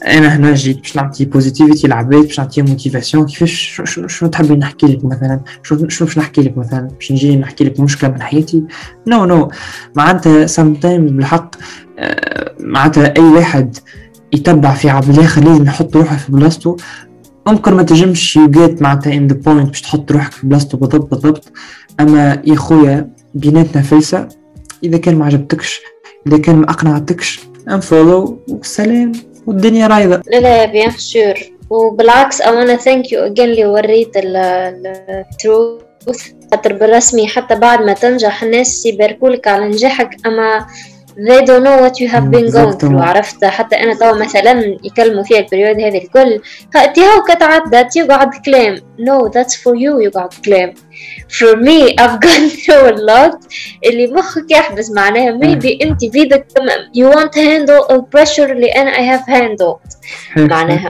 [0.06, 5.04] أنا هنا جيت باش نعطي positivity للعباد باش نعطيهم motivation كيفاش شنو تحبي نحكي لك
[5.04, 8.64] مثلا؟ شنو باش نحكي لك مثلا؟ باش نجي نحكي لك مشكلة من حياتي؟
[9.06, 9.54] no no, no no.
[9.96, 11.54] معناتها sometime بالحق
[12.60, 13.76] معناتها أي واحد
[14.32, 16.76] يتبع في عبد الآخر لازم يحط روحه في بلاصتو
[17.46, 21.52] ممكن ما تجمش تجوجي معناتها on the point باش تحط روحك في بلاصتو بالضبط بالضبط.
[22.00, 24.28] أما يا خويا بيناتنا فلسه
[24.84, 25.80] إذا كان ما عجبتكش
[26.26, 29.12] إذا كان ما أقنعتكش unfollow والسلام
[29.46, 30.22] والدنيا رايضة.
[30.32, 31.34] لا لا bien sûr
[31.70, 35.80] وبالعكس I wanna thank you again اللي وريت ال truth
[36.50, 40.26] خاطر بالرسمي حتى بعد ما تنجح الناس يباركولك على نجاحك.
[40.26, 40.66] أما
[41.28, 43.00] they don't know what you have been going through.
[43.00, 46.40] عرفت؟ حتى أنا توا مثلا يكلموا فيها البريود هذه الكل.
[46.74, 50.74] هاتي هاو كتعدت يقعد كلام no that's for you يقعد كلام
[51.28, 53.38] for me I've gone through a lot.
[53.86, 56.46] اللي مخك يحبس معناها maybe انت بيدك
[56.96, 59.96] you want to handle the pressure اللي أنا I have handled.
[60.36, 60.88] معناها.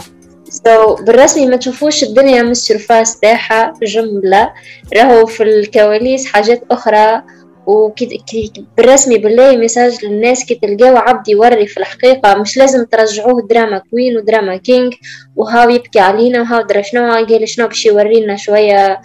[0.50, 4.50] So بالرسمي ما تشوفوش الدنيا مش سرفاس تاعها جملة.
[4.96, 7.22] راهو في الكواليس حاجات أخرى.
[7.66, 12.34] وكي بالرسمي بالله message للناس كي تلقاو عبد يوري في الحقيقة.
[12.34, 14.94] مش لازم ترجعوه drama queen و drama king
[15.36, 19.00] وهاو يبكي علينا وهاو درا شنو قال شنو باش يورينا شوية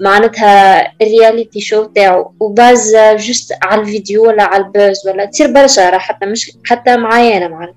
[0.00, 2.32] معناتها ال reality show تاعو.
[2.40, 7.36] وباز juste على الفيديو ولا على ال buzz ولا تصير برشا حتى مش حتى معايا
[7.36, 7.74] أنا معنا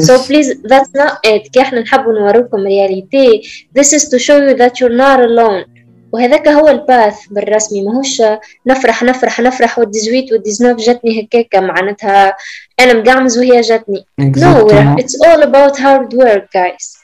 [0.00, 1.50] so please that's not it.
[1.50, 3.42] كي إحنا نحبوا نوريكم reality
[3.78, 5.71] this is to show you that you're not alone.
[6.12, 7.82] وهذاك هو الباث بالرسمي.
[7.82, 8.22] ماهوش
[8.66, 11.60] نفرح نفرح نفرح والديزويت والديزنوف جاتني هكاكا.
[11.60, 12.34] معناتها
[12.80, 14.06] أنا مقعمز وهي جاتني.
[14.20, 14.68] No
[15.00, 16.98] it's all about hard work guys.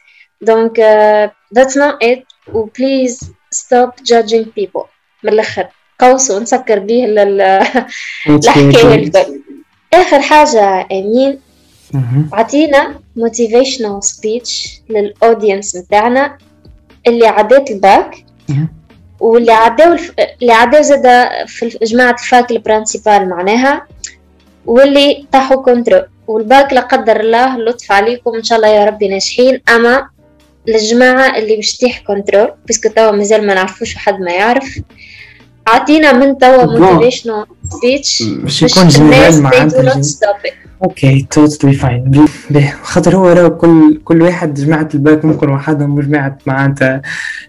[0.50, 1.28] Donc uh,
[1.58, 2.24] that's not it.
[2.54, 4.86] و please stop judging people.
[5.24, 5.68] من الأخر.
[6.00, 7.04] قوس ونسكر به
[8.26, 9.42] الحكاية الكل.
[9.94, 11.40] آخر حاجة أمين.
[12.32, 16.38] عطينا motivational speech لل audience نتاعنا
[17.06, 18.24] اللي عدات الباك.
[19.20, 20.12] واللي عداو الف...
[20.42, 23.86] اللي عداو زاد في جماعة ال fac ال principale معناها
[24.66, 26.02] واللي طاحوا contrôle.
[26.26, 29.60] والباك لا قدر الله لطف عليكم إن شاء الله يا ربي ناجحين.
[29.68, 30.08] أما
[30.66, 34.78] للجماعة اللي باش تيح contrôle parce que توا مازال ما نعرفوش حد ما يعرف.
[35.66, 40.00] عطينا من توا motivational speech باش يكون جنرال معناتها
[40.84, 42.26] okay totally fine
[42.82, 47.02] خاطر هو راه كل كل واحد جماعة الباك ممكن وحدهم وجماعة معناتها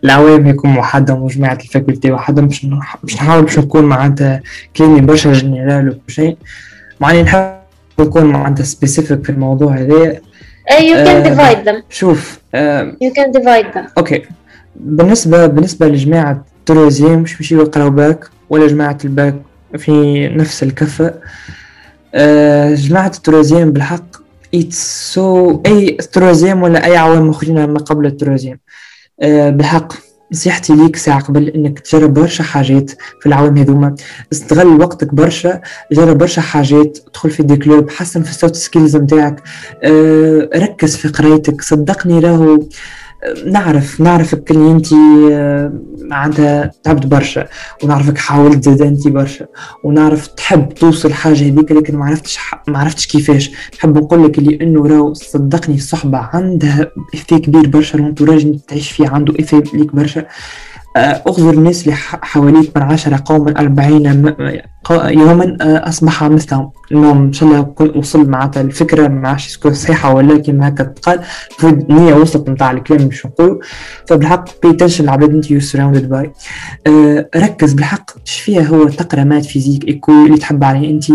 [0.04, 2.66] العوام يكون وحدهم وجماعة ال faculty وحدهم باش
[3.04, 4.42] باش نحاول باش نكون معناتها
[4.78, 6.38] كلامي برشا جنرال وكل شيء.
[7.00, 7.56] معني نحاول
[8.00, 10.14] نكون معناتها specific في الموضوع هذا.
[10.70, 11.84] You can divide them.
[11.90, 12.40] شوف
[13.04, 13.90] you can divide them.
[13.98, 14.22] okay.
[14.76, 19.36] بالنسبة بالنسبة لجماعة troisième مش مش يقراو باك ولا جماعة الباك
[19.78, 21.06] في نفس الكفة.
[21.06, 21.14] أه
[22.76, 24.06] جماعة ال troisième بالحق
[24.56, 28.60] it's so أي troisième ولا أي عوام أخرين ما قبل ال troisième.
[29.22, 29.94] أه بالحق
[30.32, 33.96] نصيحتي ليك ساعة قبل إنك تجرب برشا حاجات في العوام هذوما.
[34.32, 38.96] استغل وقتك برشا جرب برشا حاجات ادخل في des clubs حسن في ال soft skills
[38.96, 39.44] نتاعك.
[39.84, 42.64] أه ركز في قرايتك صدقني راهو
[43.46, 44.88] نعرف نعرفك اللي انت
[46.02, 47.48] معناتها تعبت برشا
[47.84, 49.46] ونعرفك حاولت زاد انت برشا
[49.84, 53.52] ونعرف تحب توصل حاجة هذيك لكن ما عرفتش ما عرفتش كيفاش.
[53.78, 58.92] نحب نقول لك اللي انه راهو صدقني الصحبة عندها افي كبير برشا الانتوراج اللي تعيش
[58.92, 60.26] فيه عنده افي ليك برشا.
[60.98, 64.34] أغزر الناس اللي حواليك من عشرة قوما أربعين
[64.92, 70.14] يوما آه، أصبح مثلهم المهم إن شاء الله وصل معناتها الفكرة ما عادش تكون صحيحة
[70.14, 71.20] ولا كما هكا تقال
[71.64, 73.60] النية وصلت نتاع الكلام مش نقول.
[74.08, 76.32] فبالحق pay attention العباد أنت you surrounded by
[77.36, 81.06] ركز بالحق إيش فيها هو تقرا math physique éco اللي تحب عليه أنت؟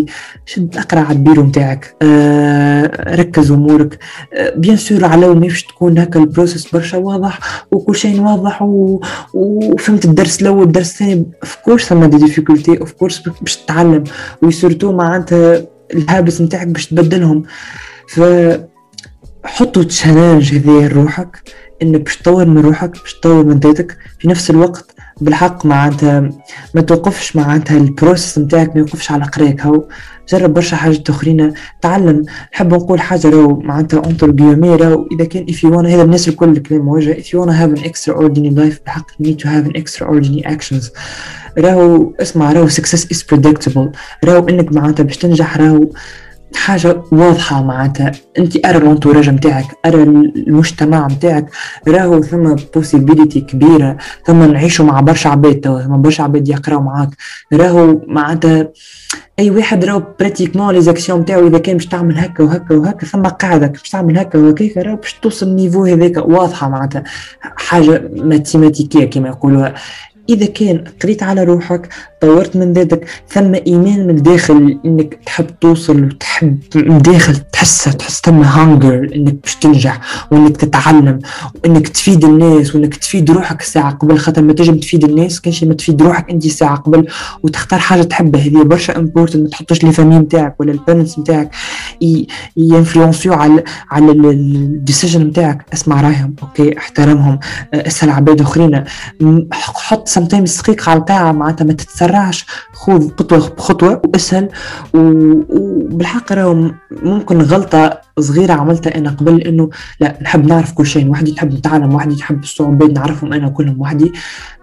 [0.47, 3.99] شد اقرا على البيرو نتاعك أه ركز أمورك.
[4.35, 7.39] أه bien sûr على ماش تكون هكا ال process برشا واضح
[7.73, 9.01] وكل شيء واضح و...
[9.35, 11.27] وفهمت الدرس الأول الدرس الثاني.
[11.43, 14.05] of course ثم des difficultés of course باش تتعلم.
[14.43, 15.64] و surtout معناتها
[15.95, 17.43] ال habits نتاعك باش تبدلهم.
[18.09, 18.21] ف
[19.45, 23.97] حطوا challenge هذه لروحك إنك باش تطور من روحك باش تطور من ذاتك.
[24.19, 26.31] في نفس الوقت بالحق معناتها
[26.75, 29.89] ما توقفش معناتها ال process نتاعك ما يوقفش على قرايتك هو.
[30.29, 31.55] جرب برشا حاجات آخرين.
[31.83, 32.25] تعلم.
[32.55, 36.29] نحب نقول حاجة راهو معناتها entre guillemets راهو إذا كان if you wanna هذا الناس
[36.29, 39.67] الكل الكلام موجه if you wanna have an extraordinary life بالحق you need to have
[39.71, 40.91] an extraordinary actions.
[41.59, 43.89] راهو اسمع راهو success is predictable.
[44.25, 45.87] راهو إنك معناتها باش تنجح راهو
[46.57, 48.13] حاجة واضحة معناتها.
[48.39, 51.51] أنت أرى ال entourage نتاعك أرى المجتمع نتاعك
[51.89, 53.97] راهو ثم possibility كبيرة.
[54.27, 57.11] ثم نعيشوا مع برشا عباد توا ثم برشا عباد يقراو معاك.
[57.53, 58.69] راهو معناتها
[59.39, 63.23] أي واحد راهو pratiquement les actions نتاعو إذا كان باش تعمل هكا وهكا وهكا ثم
[63.23, 67.03] قاعدة باش تعمل هكا وهكا راهو باش توصل ال niveau هذاك واضحة معناتها.
[67.41, 69.75] حاجة mathématique كما يقولوها.
[70.29, 71.89] إذا كان قريت على روحك
[72.21, 78.21] طورت من ذاتك ثم إيمان من الداخل إنك تحب توصل وتحب من داخل تحس تحس
[78.25, 80.01] ثم hunger إنك باش تنجح
[80.31, 81.19] وإنك تتعلم
[81.65, 85.67] وإنك تفيد الناس وإنك تفيد روحك ساعة قبل خاطر ما تجم تفيد الناس كان شي
[85.67, 87.07] ما تفيد روحك أنت ساعة قبل
[87.43, 88.41] وتختار حاجة تحبها.
[88.43, 91.51] هذه برشا important ما تحطش les familles نتاعك ولا ال parents نتاعك
[92.57, 95.67] ينفلونسيو على على ال decision نتاعك.
[95.73, 97.39] اسمع رايهم okay احترمهم
[97.75, 98.85] أسأل عباد أخرين.
[99.53, 104.49] حط sometimes دقيقه على القاعة معناتها ما تتسرع تسرعش خذ خطوة بخطوة واسهل
[104.95, 111.33] وبالحق راهو ممكن غلطة صغيرة عملتها أنا قبل إنه لا نحب نعرف كل شيء وحدي
[111.33, 114.13] تحب نتعلم وحدي تحب الصعوبات نعرفهم أنا كلهم وحدي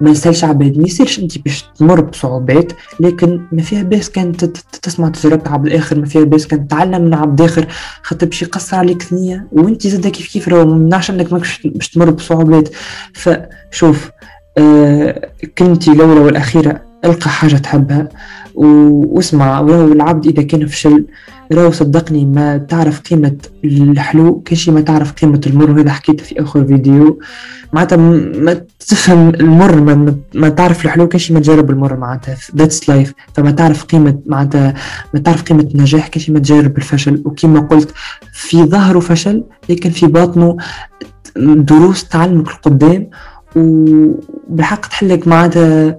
[0.02, 4.32] ما يسألش عباد ما يصيرش أنت باش تمر بصعوبات لكن ما فيها باس كان
[4.82, 7.68] تسمع تجربة عبد الآخر ما فيها باس كان تتعلم من عبد آخر
[8.04, 12.10] خاطر باش يقصر عليك ثنية وأنت زاد كيف كيف راهو ما أنك ماكش باش تمر
[12.10, 12.70] بصعوبات.
[13.14, 14.12] فشوف
[14.58, 18.10] آه كلمتي الأولى والأخيرة ألقى حاجة تحبها.
[18.56, 21.06] واسمع وراهو العبد إذا كان فشل
[21.52, 24.41] راهو صدقني ما تعرف قيمة الحلو.
[24.45, 25.72] كشي ما تعرف قيمة المر.
[25.72, 27.20] وهذا حكيته في آخر فيديو.
[27.74, 31.08] معناتها ما تفهم المر ما, ما تعرف الحلو.
[31.08, 32.38] كشي ما تجرب المر معناتها.
[32.55, 34.74] that's life فما تعرف قيمة معناتها
[35.14, 36.08] ما تعرف قيمة النجاح.
[36.08, 37.22] كشي ما تجرب الفشل.
[37.26, 37.93] وكما قلت
[38.34, 40.58] في ظهره فشل لكن في باطنه
[41.38, 43.10] دروس تعلمك القدام.
[43.56, 45.97] وبالحق تحلك معناتها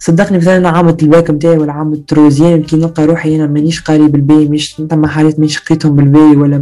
[0.00, 3.80] صدقني مثلا أنا عام الباك نتاعي ولا عام ال troisième يمكن نلقى روحي أنا مانيش
[3.80, 6.58] قاري بالباهي مش ثم حالات مانيش قريتهم بالباهي ولا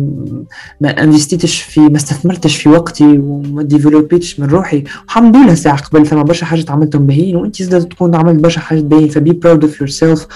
[0.81, 4.85] ما انفستيتش في ما استثمرتش في وقتي وما ديفلوبيتش من روحي.
[5.03, 8.85] والحمد لله ساعة قبل ثم برشا حاجات عملتهم باهيين وانت زاد تكون عملت برشا حاجات
[8.85, 10.27] باهيين ف be proud of yourself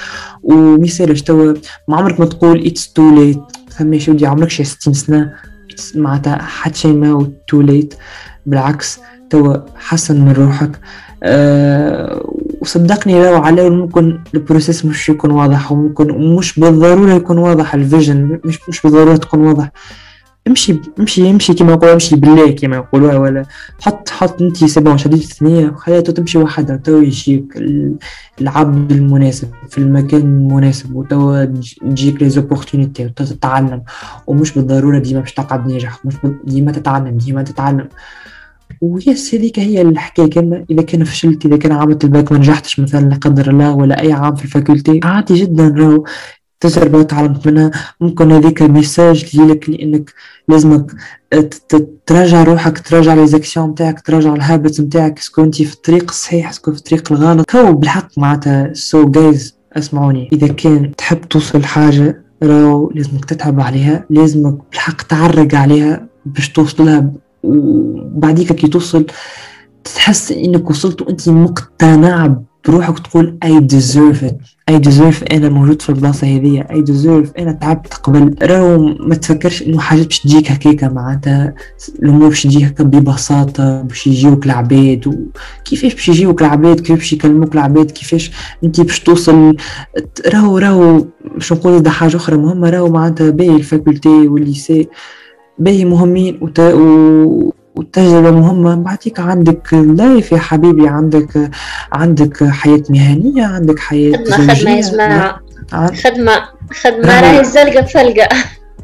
[0.43, 1.55] وما يسالش توا
[1.89, 3.41] ما عمرك ما تقول it's too late
[3.81, 5.33] يا ودي عمرك شي 60 سنه
[5.95, 7.95] معناتها حتى شيء ما too late
[8.47, 8.99] بالعكس
[9.33, 10.71] توا حسن من روحك.
[11.23, 17.75] أه وصدقني لو عليه ممكن ال process مش يكون واضح وممكن مش بالضرورة يكون واضح
[17.75, 19.71] ال vision مش مش بالضرورة تكون واضح.
[20.49, 23.45] امشي امشي امشي كما يقولوا امشي بالله كما يقولوها ولا
[23.81, 27.45] حط حط انت سبعة شديد الثانية وخليته تمشي وحدها تو يجيك
[28.41, 31.45] العبد المناسب في المكان المناسب وتو
[31.81, 33.83] تجيك les opportunités وتتعلم.
[34.27, 36.15] ومش بالضرورة ديما باش تقعد ناجح مش
[36.45, 37.89] ديما تتعلم ديما تتعلم.
[38.83, 42.81] و yes هذيك هي الحكاية كان إذا كان فشلت إذا كان عامة الباك ما نجحتش
[42.81, 46.05] مثلا لا قدر الله ولا أي عام في ال faculté عادي جدا راهو
[46.61, 47.71] تجربة تعلمت منها.
[48.01, 50.13] ممكن هذيك message ليك لإنك
[50.49, 50.93] لازمك
[52.07, 56.11] تراجع روحك تراجع les actions نتاعك تراجع ال habits نتاعك est-ce que أنت في الطريق
[56.11, 57.57] الصحيح est-ce que في الطريق الغلط.
[57.57, 58.73] هو بالحق معناتها.
[58.73, 60.29] سو جايز اسمعوني.
[60.33, 64.07] إذا كان تحب توصل لحاجة راهو لازمك تتعب عليها.
[64.11, 67.13] لازمك بالحق تعرق عليها باش توصلها
[67.43, 69.07] وبعديك كي توصل
[69.85, 72.37] تحس إنك وصلت وأنت مقتنع
[72.69, 74.35] بروحك تقول I deserve it.
[74.71, 78.35] I deserve أنا موجود في البلاصة هذية I deserve أنا تعبت قبل.
[78.43, 81.55] راهو ما تفكرش إنه حاجات باش تجيك هكاكا معناتها.
[82.03, 85.07] الأمور باش تجيك هكا ببساطة باش يجيوك العباد.
[85.07, 88.31] وكيفاش باش يجيوك العباد؟ كيفاش باش يكلموك العباد؟ كيفاش
[88.65, 89.57] أنت باش توصل؟
[90.27, 92.71] راهو راهو باش نقول حاجة أخرى مهمة.
[92.71, 94.89] راهو معناتها باهي ال faculté وال lycée.
[95.59, 96.61] باهي مهمين وت...
[96.61, 97.53] و...
[97.77, 98.75] والتجربة مهمة.
[98.75, 100.89] بعديك عندك life يا حبيبي.
[100.89, 101.51] عندك
[101.93, 105.41] عندك حياة مهنية عندك حياة خدمة خدمة يا جماعة.
[105.73, 106.33] خدمة
[106.73, 107.21] خدمة.
[107.21, 108.29] راهي الزلقة بفلقة.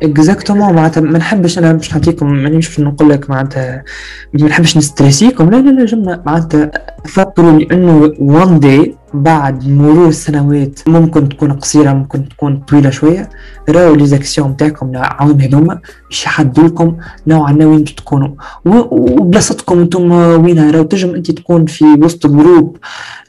[0.03, 3.85] exactement معناتها ما نحبش أنا باش نعطيكم ماني مش نقول لك معناتها
[4.33, 5.51] ما نحبش نستريسيكم.
[5.51, 6.71] لا لا لا جمله معناتها
[7.05, 13.31] فكروا انه one day بعد مرور السنوات ممكن تكون قصيرة ممكن تكون طويلة شوية.
[13.69, 15.81] راو les actions نتاعكم عاون هذوما
[16.11, 16.97] باش يحدوا لكم
[17.27, 18.29] نوعا ما وين تكونوا
[18.65, 22.77] وبلاصتكم أنتم وينها؟ راو تنجم أنت تكون في وسط groupe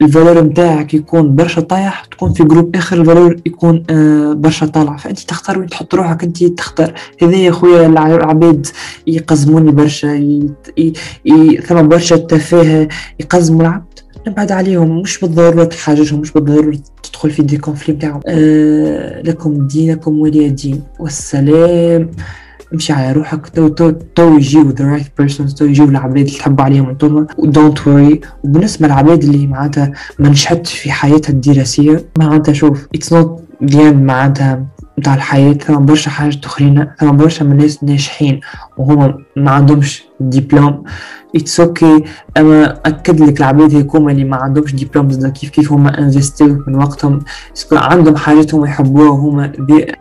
[0.01, 4.65] ال valeur نتاعك يكون برشا طايح تكون في groupe آخر ال valeur يكون آه برشا
[4.65, 4.97] طالع.
[4.97, 6.93] فأنت تختار وين تحط روحك أنت تختار.
[7.21, 8.67] هذا يا خويا العباد
[9.07, 10.39] يقزموني برشا.
[11.67, 12.87] ثم برشا تفاهة
[13.19, 13.83] يقزموا العبد
[14.29, 20.19] نبعد عليهم مش بالضرورة تحاججهم مش بالضرورة تدخل في des conflits بتاعهم آه لكم دينكم
[20.19, 22.09] ولي دين والسلام.
[22.73, 23.47] امشي على روحك.
[23.49, 27.45] تو تو تو يجيو the right persons تو يجيو العباد اللي تحبوا عليهم أنتم و
[27.45, 33.43] don't worry وبالنسبة للعباد اللي معناتها ما نجحتش في حياتها الدراسية معناتها شوف it's not
[33.61, 34.65] بيان معناتها
[34.99, 35.53] نتاع الحياة.
[35.53, 38.39] ثم برشا حاجات أخرين ثم برشا من الناس ناجحين
[38.77, 40.83] وهما ما عندهمش diplôme
[41.35, 42.03] it's okay
[42.37, 47.19] أما أكد لك العباد هيكوما اللي ما عندهمش ديبلوم كيف كيف هما انفستيو من وقتهم.
[47.71, 49.51] عندهم حاجات هما يحبوها وهما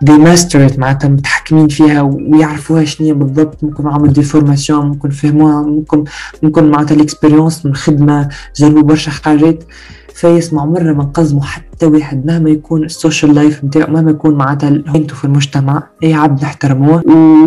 [0.03, 3.65] they mastered معناتها متحكمين فيها ويعرفوها شنو بالضبط.
[3.65, 6.05] ممكن عملوا des formations ممكن فهموها ممكن
[6.43, 9.65] ممكن معناتها ال expérience من خدمة جربوا برشا حاجات.
[10.15, 14.69] فيسمع مرة ما نقزموا حتى واحد مهما يكون ال social life نتاعو مهما يكون معناتها
[14.69, 17.03] هينتو في المجتمع أي عبد نحترموه.
[17.07, 17.47] و...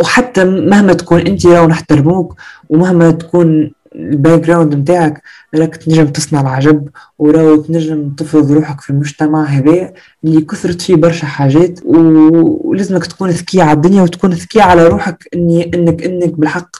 [0.00, 2.34] وحتى مهما تكون انت راهو نحترموك
[2.68, 5.22] ومهما تكون ال background نتاعك
[5.54, 6.88] راك تنجم تصنع العجب
[7.18, 9.92] وراو تنجم تفرض روحك في المجتمع هذا
[10.24, 15.70] اللي كثرت فيه برشا حاجات ولازمك تكون ذكي على الدنيا وتكون ذكي على روحك اني
[15.74, 16.70] انك إنك بالحق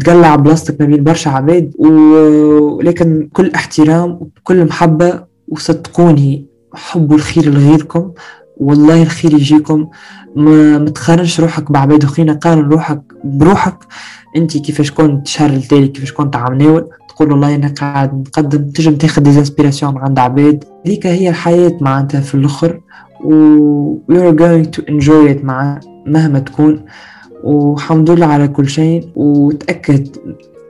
[0.00, 1.72] تقلع بلاصتك ما بين برشا عباد.
[1.78, 8.12] ولكن كل احترام وكل محبة وصدقوني حبوا الخير لغيركم.
[8.56, 9.88] والله الخير يجيكم.
[10.36, 13.78] ما متقارنش روحك بعباد اخرين قارن روحك بروحك.
[14.36, 18.96] انت كيفاش كنت شهر التالي كيفاش كنت عم ناول تقول والله أنا قاعد نقدم تنجم
[18.96, 22.80] تاخذ ديزانسبيراسيون عند عباد ذيك هي الحياة معناتها في الأخر.
[23.24, 26.84] و you're going to enjoy it مع مهما تكون.
[27.44, 29.08] والحمد لله على كل شيء.
[29.16, 30.16] وتأكد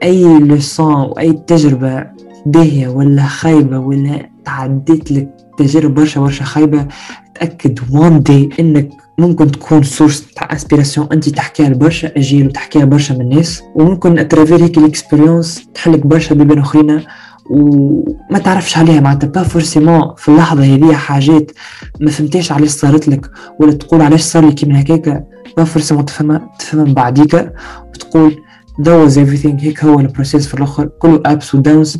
[0.03, 2.03] أي لسان وأي تجربة
[2.45, 6.87] باهية ولا خايبة ولا تعديت لك تجارب برشا برشا خايبة
[7.35, 13.13] تأكد one day إنك ممكن تكون source تاع inspiration انت تحكيها لبرشا أجيال وتحكيها برشا
[13.13, 13.63] من الناس.
[13.75, 17.01] وممكن à travers هيك ال expérience تحلك برشا بيبان اخرين
[17.49, 21.51] وما تعرفش عليها معناتها pas forcément في اللحظة هذه حاجات
[21.99, 23.29] ما فهمتيش علاش صارت لك
[23.59, 25.27] ولا تقول علاش صار لي كيما هكاك
[25.57, 27.51] pas forcément تفهمها تفهمها من بعديك
[27.93, 28.35] وتقول
[28.81, 29.63] that was everything.
[29.63, 30.89] هيك هو ال process في الآخر.
[30.99, 31.97] كله ups and downs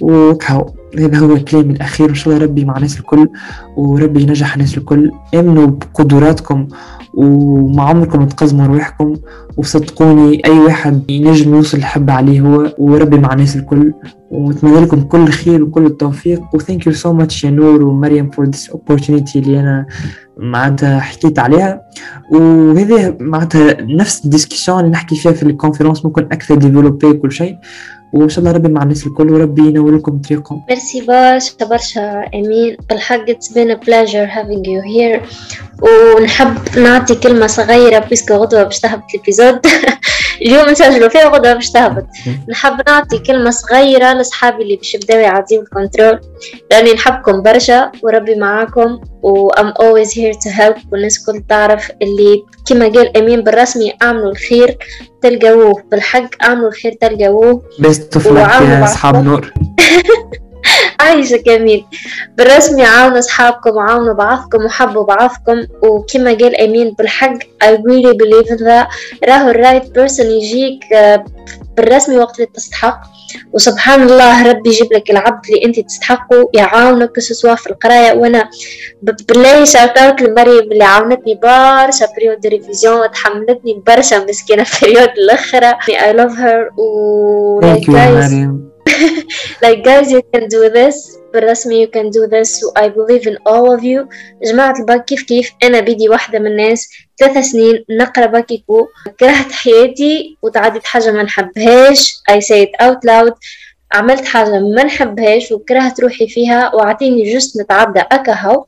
[0.00, 2.08] وكهو هذا هو الكلام الأخير.
[2.08, 3.28] إن شاء الله ربي مع الناس الكل.
[3.76, 5.10] وربي ينجح الناس الكل.
[5.34, 6.68] امنوا بقدراتكم.
[7.14, 9.16] وما عمركم تقزموا رواحكم
[9.56, 12.74] وصدقوني أي واحد ينجم يوصل اللي حب عليه هو.
[12.78, 13.92] وربي مع الناس الكل.
[14.30, 16.40] ونتمنى لكم كل خير وكل التوفيق.
[16.54, 19.86] و thank you so much يا نور ومريم for this opportunity اللي أنا
[20.38, 21.82] معناتها حكيت عليها.
[22.32, 27.32] وهذه معناتها نفس ال discussion اللي نحكي فيها في ال conférence ممكن أكثر développé كل
[27.32, 27.58] شيء.
[28.12, 30.62] وإن شاء الله ربي مع الناس الكل وربي ينور لكم طريقكم.
[30.68, 35.20] ميرسي برشا برشا امين بالحق it's been a pleasure having you here.
[35.82, 39.60] ونحب نعطي كلمة صغيرة parce que غدوة باش تهبط ال épisode.
[40.42, 42.06] اليوم نسجلوا فيها غدوة باش تهبط.
[42.48, 46.20] نحب نعطي كلمة صغيرة لصحابي اللي باش يبداو يعديو ال contrôle
[46.70, 52.42] لأني نحبكم برشا وربي معاكم و I'm always here to help والناس كل تعرف اللي
[52.66, 54.78] كما قال أمين بالرسمي أعملوا الخير.
[55.22, 59.52] تلقوه بالحق اعملوا الخير تلقوه بس تفلك يا أصحاب نور.
[61.00, 61.84] عايشة جميل.
[62.38, 65.66] بالرسمي عاونوا أصحابكم عاونوا بعضكم وحبوا بعضكم.
[65.82, 68.86] وكما قال أمين بالحق I really believe in that
[69.28, 70.84] راهو ال right person يجيك
[71.78, 73.00] بالرسمي وقت اللي تستحق.
[73.52, 78.12] وسبحان الله ربي يجيب لك العبد اللي انت تستحقه يعاونك سواء في القراية.
[78.12, 78.50] وأنا
[79.02, 85.72] بالله shoutout لمريم اللي عاونتني برشا période révision وتحملتني برشا مسكينة في période الأخرى.
[85.72, 86.78] I love her.
[86.78, 87.60] و
[89.62, 92.62] like guys you can do this بالرسمي you can do this.
[92.76, 94.08] I believe in all of you.
[94.44, 98.86] جماعة الباك كيف كيف؟ أنا بدي واحدة من الناس ثلاث سنين نقرأ bac éco
[99.20, 102.14] كرهت حياتي وتعديت حاجة ما نحبهاش.
[102.30, 103.32] I say it out loud.
[103.92, 106.74] عملت حاجة ما نحبهاش وكرهت روحي فيها.
[106.74, 108.64] وعطيني juste نتعدى أكهو.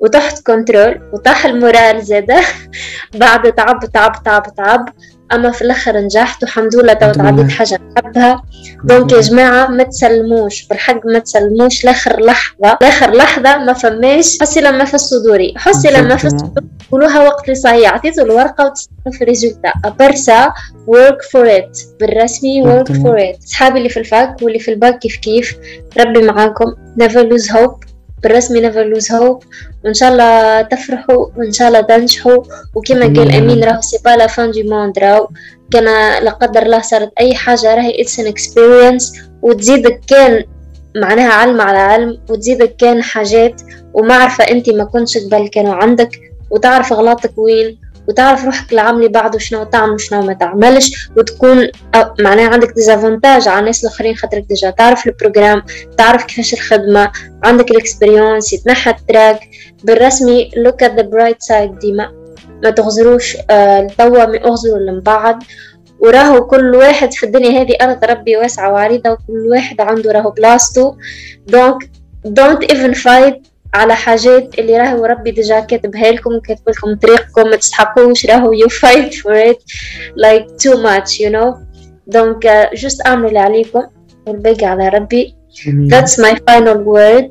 [0.00, 2.40] وتحت contrôle وطاح ال moral زادة.
[3.14, 4.88] بعد تعب تعب تعب تعب.
[5.32, 8.42] أما في الآخر نجحت والحمد لله تو تعديت حاجة نحبها.
[8.84, 10.66] donc يا جماعة ما تسلموش.
[10.66, 11.84] بالحق ما تسلموش.
[11.84, 12.78] لآخر لحظة.
[12.80, 14.38] لآخر لحظة ما فماش.
[14.40, 15.54] حسي لما في الصدوري.
[15.56, 16.66] حسي لما في الصدوري.
[16.92, 17.92] قولوها وقت اللي صحيح.
[17.92, 19.72] عطيتوا الورقة وتستنوا في ال résultat.
[19.98, 20.52] برشا
[20.88, 21.98] work for it.
[22.00, 23.46] بالرسمي work for it.
[23.46, 25.56] صحابي اللي في ال fac واللي في الباك كيف كيف.
[25.98, 26.74] ربي معاكم.
[27.02, 27.89] Never lose hope.
[28.22, 29.44] بالرسمي never lose hope.
[29.84, 32.42] وإن شاء الله تفرحوا وإن شاء الله تنجحوا.
[32.74, 33.64] وكما قال أمين.
[33.64, 35.28] راهو c'est pas la fin du monde راهو
[35.70, 35.84] كان
[36.24, 39.12] لا قدر الله صارت أي حاجة راهي it's an experience
[39.42, 40.44] وتزيدك كان
[40.96, 43.62] معناها علم على علم وتزيدك كان حاجات.
[43.94, 46.10] وما عارفة أنت ما كنتش قبل كانوا عندك
[46.50, 47.78] وتعرف غلطك وين.
[48.10, 51.68] وتعرف روحك العام بعده شنو تعمل وشنو ما تعملش وتكون
[52.20, 54.70] معناها عندك des avantages على الناس الآخرين خاطرك déjà.
[54.70, 55.62] تعرف ال programme
[55.98, 57.12] تعرف كيفاش الخدمة
[57.44, 59.40] عندك ال expérience يتنحى ال trac.
[59.84, 62.12] بالرسمي look at the bright side ديما.
[62.62, 65.42] ما تغزروش آه توا ما أغزروا اللي بعد.
[66.00, 70.94] وراهو كل واحد في الدنيا هذه أرض ربي واسعة وعريضة وكل واحد عنده راهو بلاصتو
[71.46, 71.90] donc
[72.26, 77.56] don't even fight على حاجات اللي راهو ربي déjà كاتبها لكم كاتب لكم طريقكم ما
[77.56, 79.58] تستحقوش راهو you fight for it
[80.16, 81.54] like too much you know.
[82.06, 83.82] donc juste اعملوا اللي عليكم
[84.26, 85.34] والباقي على ربي
[85.88, 87.30] that's my final word.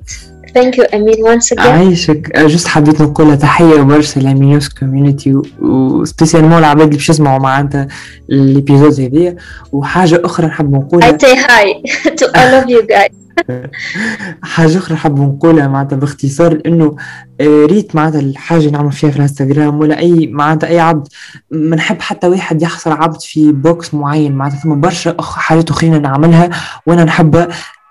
[0.54, 1.60] Thank you أمين once again.
[1.60, 2.38] عايشك.
[2.38, 7.88] juste حبيت نقول تحية برشا ل ميوس community و spécialement العباد اللي باش يسمعوا معناتها
[8.32, 9.36] ال épisode هذيا.
[9.72, 11.18] وحاجة أخرى نحب نقولها.
[11.18, 11.82] Say hi
[12.20, 13.29] to all of you guys.
[14.44, 16.96] حاجة أخرى حاب نقولها معناتها باختصار إنه
[17.42, 21.08] آه، ريت معناتها الحاجة نعمل فيها في الإنستغرام ولا أي معناتها أي عبد
[21.52, 26.50] ما نحب حتى واحد يحصر عبد في box معين معناتها ثم برشا حاجات أخرين نعملها
[26.86, 27.48] وأنا نحب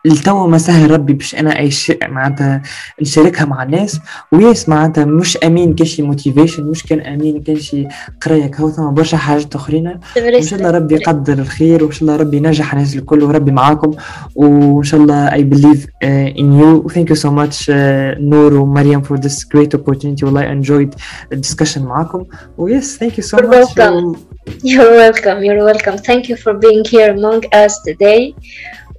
[0.06, 2.62] التو ما سهل ربي باش أنا أي شيء معناتها
[3.02, 4.00] نشاركها مع الناس
[4.32, 7.86] و yes معناتها مش أمين كان شي motivation مش كان أمين كان شي
[8.20, 12.16] قراية كهو ثم برشا حاجات أخرين ان شاء الله ربي يقدر الخير وإن شاء الله
[12.16, 13.94] ربي ينجح الناس الكل وربي معاكم
[14.34, 19.44] وإن شاء الله uh, in you thank you so much uh, نور ومريم for this
[19.44, 20.94] great opportunity والله enjoyed
[21.34, 22.24] discussion معاكم
[22.58, 24.28] و yes so You're much welcome.
[24.62, 25.38] You're welcome.
[25.44, 25.96] You're welcome.
[25.98, 28.34] Thank you for being here among us today.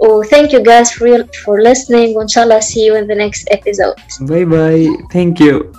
[0.02, 2.20] Oh, thank you guys for, for listening.
[2.20, 3.95] Inshallah, see you in the next episode.
[4.22, 4.88] Bye bye.
[5.12, 5.74] Thank you.